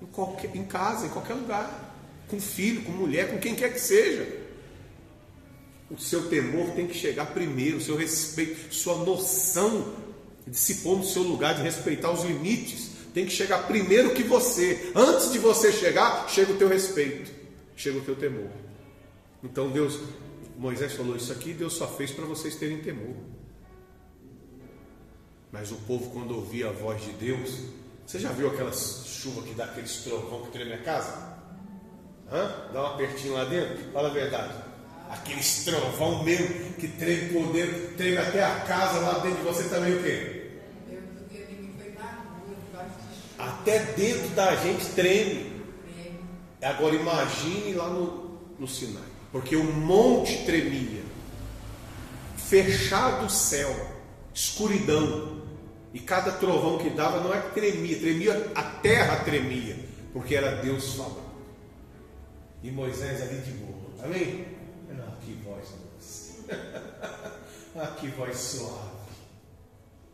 [0.00, 1.94] em, qualquer, em casa, em qualquer lugar,
[2.28, 4.26] com filho, com mulher, com quem quer que seja.
[5.90, 9.94] O seu temor tem que chegar primeiro, o seu respeito, sua noção
[10.46, 14.22] de se pôr no seu lugar, de respeitar os limites, tem que chegar primeiro que
[14.22, 14.92] você.
[14.94, 17.30] Antes de você chegar, chega o teu respeito,
[17.76, 18.50] chega o teu temor.
[19.42, 19.98] Então Deus
[20.58, 23.14] Moisés falou: Isso aqui Deus só fez para vocês terem temor.
[25.52, 27.60] Mas o povo, quando ouvia a voz de Deus,
[28.04, 31.38] você já viu aquela chuva que dá aqueles trovão que treme a casa?
[32.30, 32.70] Hã?
[32.72, 33.78] Dá um apertinho lá dentro?
[33.92, 34.52] Fala a verdade.
[35.08, 39.68] Aqueles trovão mesmo que treme por dentro, treme até a casa lá dentro de você
[39.68, 40.50] também o quê?
[43.38, 45.62] Até dentro da gente treme.
[46.60, 51.02] Agora imagine lá no, no Sinai porque o monte tremia,
[52.36, 53.74] fechado o céu,
[54.32, 55.42] escuridão,
[55.92, 59.78] e cada trovão que dava não é que tremia, tremia, a terra tremia,
[60.12, 61.28] porque era Deus falando.
[62.62, 64.46] E Moisés ali de boa, amém?
[64.90, 66.44] Ah, que voz doce,
[67.76, 68.98] ah, que voz suave.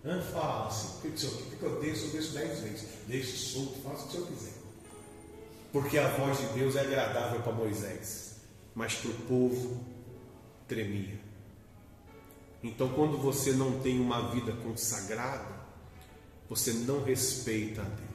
[0.03, 2.89] Não fala assim, o que o senhor quer que eu desço, eu desço dez vezes,
[3.07, 4.53] deixe solto, faça o que o senhor quiser.
[5.73, 8.24] Porque a voz de Deus é agradável para Moisés
[8.75, 9.85] mas para o povo
[10.67, 11.21] tremia.
[12.63, 15.55] Então, quando você não tem uma vida consagrada,
[16.49, 18.15] você não respeita a Deus.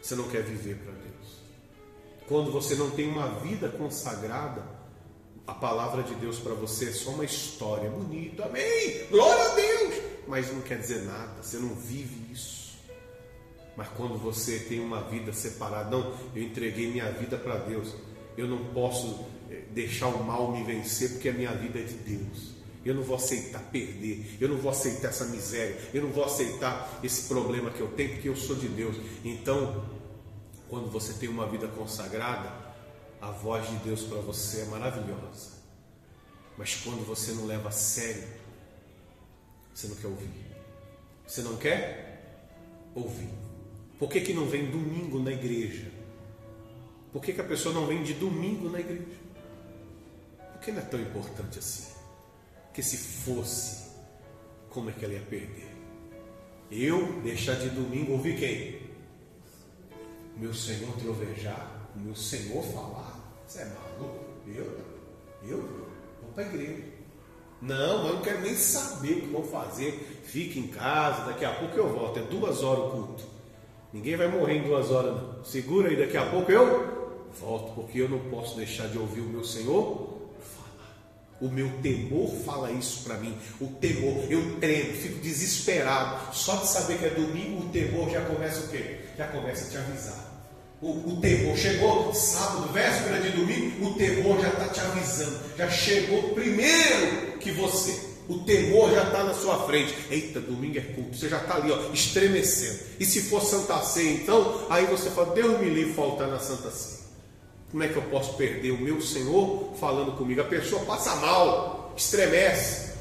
[0.00, 1.12] Você não quer viver para Deus.
[2.26, 4.64] Quando você não tem uma vida consagrada,
[5.46, 8.46] a palavra de Deus para você é só uma história bonita.
[8.46, 9.06] Amém!
[9.10, 9.94] Glória a Deus!
[10.26, 12.78] Mas não quer dizer nada, você não vive isso.
[13.76, 17.94] Mas quando você tem uma vida separada, não, eu entreguei minha vida para Deus.
[18.36, 19.26] Eu não posso
[19.70, 22.52] deixar o mal me vencer, porque a minha vida é de Deus.
[22.84, 26.98] Eu não vou aceitar perder, eu não vou aceitar essa miséria, eu não vou aceitar
[27.02, 28.96] esse problema que eu tenho, porque eu sou de Deus.
[29.24, 29.84] Então,
[30.68, 32.52] quando você tem uma vida consagrada,
[33.20, 35.52] a voz de Deus para você é maravilhosa.
[36.58, 38.24] Mas quando você não leva a sério,
[39.72, 40.30] você não quer ouvir.
[41.26, 42.40] Você não quer
[42.94, 43.28] ouvir.
[43.98, 45.90] Por que, que não vem domingo na igreja?
[47.12, 49.04] Por que, que a pessoa não vem de domingo na igreja?
[50.62, 51.92] Que não é tão importante assim?
[52.66, 53.90] Porque se fosse,
[54.70, 55.68] como é que ela ia perder?
[56.70, 58.80] Eu deixar de domingo ouvir quem?
[60.36, 63.20] Meu Senhor trovejar, meu Senhor falar.
[63.46, 64.20] Você é maluco?
[64.46, 64.80] Eu?
[65.44, 65.58] Eu
[66.22, 66.84] vou para a igreja.
[67.60, 70.22] Não, eu não quero nem saber o que vão fazer.
[70.22, 72.20] Fique em casa, daqui a pouco eu volto.
[72.20, 73.24] É duas horas o culto.
[73.92, 75.44] Ninguém vai morrer em duas horas, não.
[75.44, 79.28] Segura aí, daqui a pouco eu volto, porque eu não posso deixar de ouvir o
[79.28, 80.11] meu Senhor
[81.42, 83.36] o meu temor fala isso para mim.
[83.60, 86.32] O temor, eu tremo, fico desesperado.
[86.32, 89.00] Só de saber que é domingo, o temor já começa o quê?
[89.18, 90.32] Já começa a te avisar.
[90.80, 95.40] O, o temor chegou sábado, véspera de domingo, o temor já está te avisando.
[95.58, 98.12] Já chegou primeiro que você.
[98.28, 99.92] O temor já está na sua frente.
[100.10, 101.16] Eita, domingo é culto.
[101.16, 102.78] Você já está ali, ó, estremecendo.
[103.00, 106.70] E se for Santa Ceia, então, aí você fala, Deus me livre faltar na Santa
[106.70, 107.01] Ceia.
[107.72, 110.42] Como é que eu posso perder o meu Senhor falando comigo?
[110.42, 112.92] A pessoa passa mal, estremece,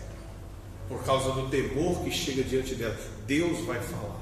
[0.87, 2.97] por causa do temor que chega diante dela.
[3.27, 4.21] Deus vai falar.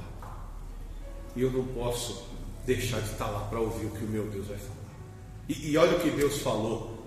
[1.35, 2.27] E eu não posso
[2.65, 4.75] deixar de estar lá para ouvir o que o meu Deus vai falar.
[5.47, 6.97] E, e olha o que Deus falou.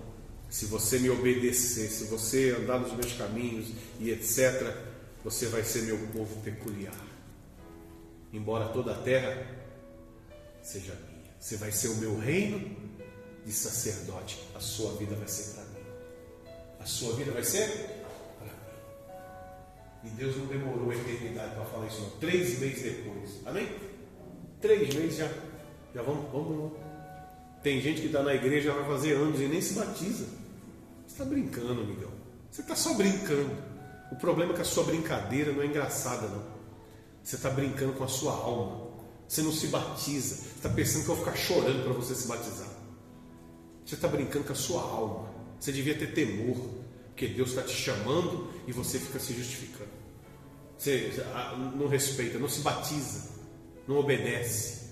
[0.49, 4.73] Se você me obedecer, se você andar nos meus caminhos e etc.,
[5.21, 6.95] você vai ser meu povo peculiar.
[8.31, 9.45] Embora toda a terra
[10.61, 12.82] seja minha, você vai ser o meu reino
[13.45, 15.85] de sacerdote, a sua vida vai ser para mim.
[16.79, 17.69] A sua vida vai ser
[18.39, 18.53] para mim.
[20.05, 22.09] E Deus não demorou a eternidade para falar isso, não.
[22.11, 23.31] Três meses depois.
[23.45, 23.69] Amém?
[24.61, 25.29] Três meses já.
[25.93, 26.73] Já vamos, vamos, vamos.
[27.61, 30.25] Tem gente que está na igreja vai fazer anos e nem se batiza.
[31.05, 32.11] Você está brincando, amigão.
[32.51, 33.55] Você está só brincando.
[34.11, 36.43] O problema é que a sua brincadeira não é engraçada, não.
[37.23, 38.91] Você está brincando com a sua alma.
[39.27, 40.35] Você não se batiza.
[40.35, 42.67] Você está pensando que eu vou ficar chorando para você se batizar.
[43.85, 45.29] Você está brincando com a sua alma.
[45.59, 46.57] Você devia ter temor,
[47.07, 49.91] porque Deus está te chamando e você fica se justificando.
[50.77, 51.13] Você
[51.75, 53.29] não respeita, não se batiza,
[53.87, 54.83] não obedece.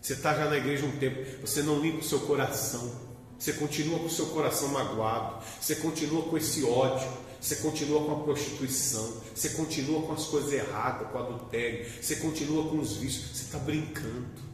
[0.00, 2.92] Você está já na igreja um tempo, você não limpa o seu coração,
[3.38, 7.08] você continua com o seu coração magoado, você continua com esse ódio,
[7.40, 12.16] você continua com a prostituição, você continua com as coisas erradas, com o adultério, você
[12.16, 14.53] continua com os vícios, você está brincando.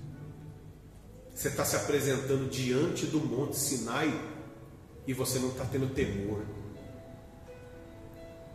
[1.40, 4.12] Você está se apresentando diante do Monte Sinai
[5.06, 6.42] e você não está tendo temor.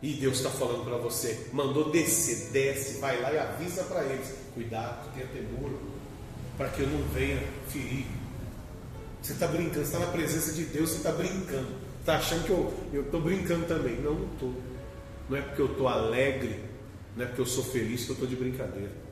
[0.04, 4.32] E Deus está falando para você, mandou descer, desce, vai lá e avisa para eles:
[4.54, 5.72] cuidado, tenha temor,
[6.58, 8.06] para que eu não venha ferir.
[9.20, 11.70] Você está brincando, está na presença de Deus, você está brincando.
[12.02, 12.52] Está achando que
[12.96, 13.96] eu estou brincando também?
[13.96, 14.54] Não, não estou.
[15.28, 16.60] Não é porque eu estou alegre,
[17.18, 19.05] não é porque eu sou feliz que eu estou de brincadeira.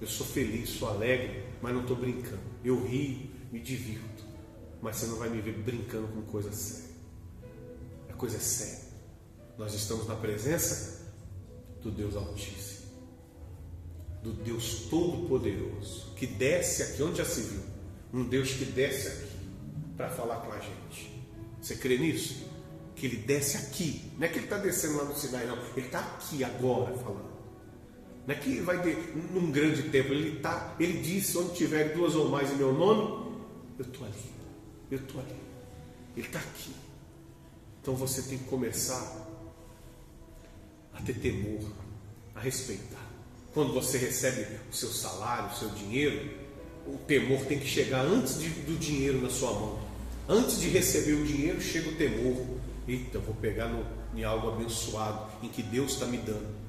[0.00, 2.40] Eu sou feliz, sou alegre, mas não estou brincando.
[2.64, 4.24] Eu rio, me divirto,
[4.80, 6.90] mas você não vai me ver brincando com coisa séria.
[8.08, 8.88] A coisa é séria.
[9.58, 11.06] Nós estamos na presença
[11.82, 12.90] do Deus Altíssimo,
[14.22, 17.62] do Deus Todo-Poderoso, que desce aqui, onde já se viu?
[18.12, 19.38] Um Deus que desce aqui
[19.96, 21.22] para falar com a gente.
[21.60, 22.48] Você crê nisso?
[22.96, 25.86] Que ele desce aqui, não é que ele está descendo lá no Sinai, não, ele
[25.86, 27.29] está aqui agora falando.
[28.30, 32.14] Não é que vai ter num grande templo, ele tá, ele disse, onde tiver duas
[32.14, 33.34] ou mais em meu nome,
[33.76, 34.30] eu estou ali,
[34.88, 35.34] eu estou ali.
[36.16, 36.72] Ele está aqui.
[37.82, 39.26] Então você tem que começar
[40.94, 41.72] a ter temor,
[42.36, 43.04] a respeitar.
[43.52, 46.30] Quando você recebe o seu salário, o seu dinheiro,
[46.86, 49.80] o temor tem que chegar antes de, do dinheiro na sua mão.
[50.28, 52.46] Antes de receber o dinheiro, chega o temor.
[52.86, 53.84] Eita, eu vou pegar no,
[54.16, 56.59] em algo abençoado, em que Deus está me dando.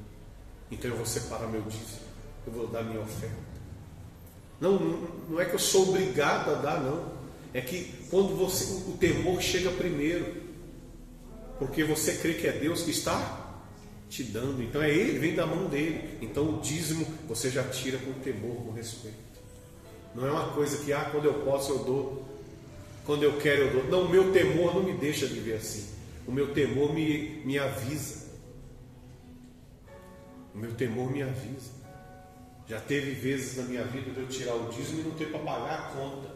[0.72, 1.99] Então eu vou separar meu dízimo,
[2.47, 3.51] eu vou dar minha oferta.
[4.59, 4.80] Não,
[5.30, 7.11] não é que eu sou obrigado a dar, não.
[7.53, 10.43] É que quando você, o temor chega primeiro,
[11.59, 13.41] porque você crê que é Deus que está
[14.09, 16.17] te dando, então é Ele, vem da mão dele.
[16.22, 19.17] Então o dízimo você já tira com temor, com respeito.
[20.13, 22.26] Não é uma coisa que, ah, quando eu posso eu dou,
[23.05, 23.84] quando eu quero eu dou.
[23.86, 25.88] Não, o meu temor não me deixa viver assim.
[26.28, 28.20] O meu temor me, me avisa.
[30.54, 31.72] O meu temor me avisa.
[32.68, 35.39] Já teve vezes na minha vida de eu tirar o dízimo e não ter para
[35.39, 36.30] pagar a conta.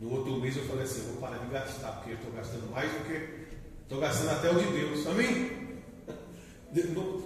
[0.00, 2.90] No outro mês eu falei assim, vou parar de gastar, porque eu estou gastando mais
[2.90, 3.44] do que
[3.84, 5.06] Estou gastando até o de Deus.
[5.06, 5.64] Amém?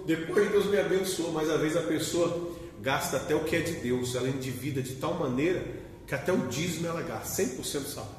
[0.05, 3.73] Depois Deus me abençoou, mas às vezes a pessoa gasta até o que é de
[3.75, 5.65] Deus, ela endivida de tal maneira
[6.05, 8.15] que até o dízimo ela gasta, 100% do salário.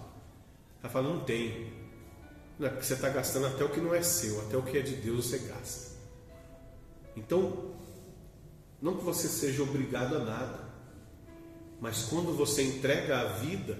[0.82, 1.72] Ela fala, não tem.
[2.58, 4.78] Não é porque você está gastando até o que não é seu, até o que
[4.78, 5.90] é de Deus você gasta.
[7.16, 7.69] Então,
[8.80, 10.70] não que você seja obrigado a nada,
[11.80, 13.78] mas quando você entrega a vida,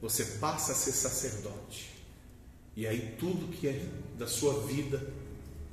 [0.00, 1.90] você passa a ser sacerdote.
[2.74, 3.86] E aí tudo que é
[4.18, 5.00] da sua vida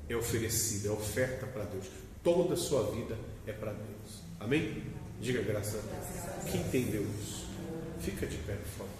[0.07, 1.85] é oferecido, é oferta para Deus.
[2.23, 4.21] Toda a sua vida é para Deus.
[4.39, 4.83] Amém?
[5.21, 6.51] Diga graças a Deus.
[6.51, 7.47] Quem entendeu isso?
[7.99, 8.98] Fica de pé, por favor.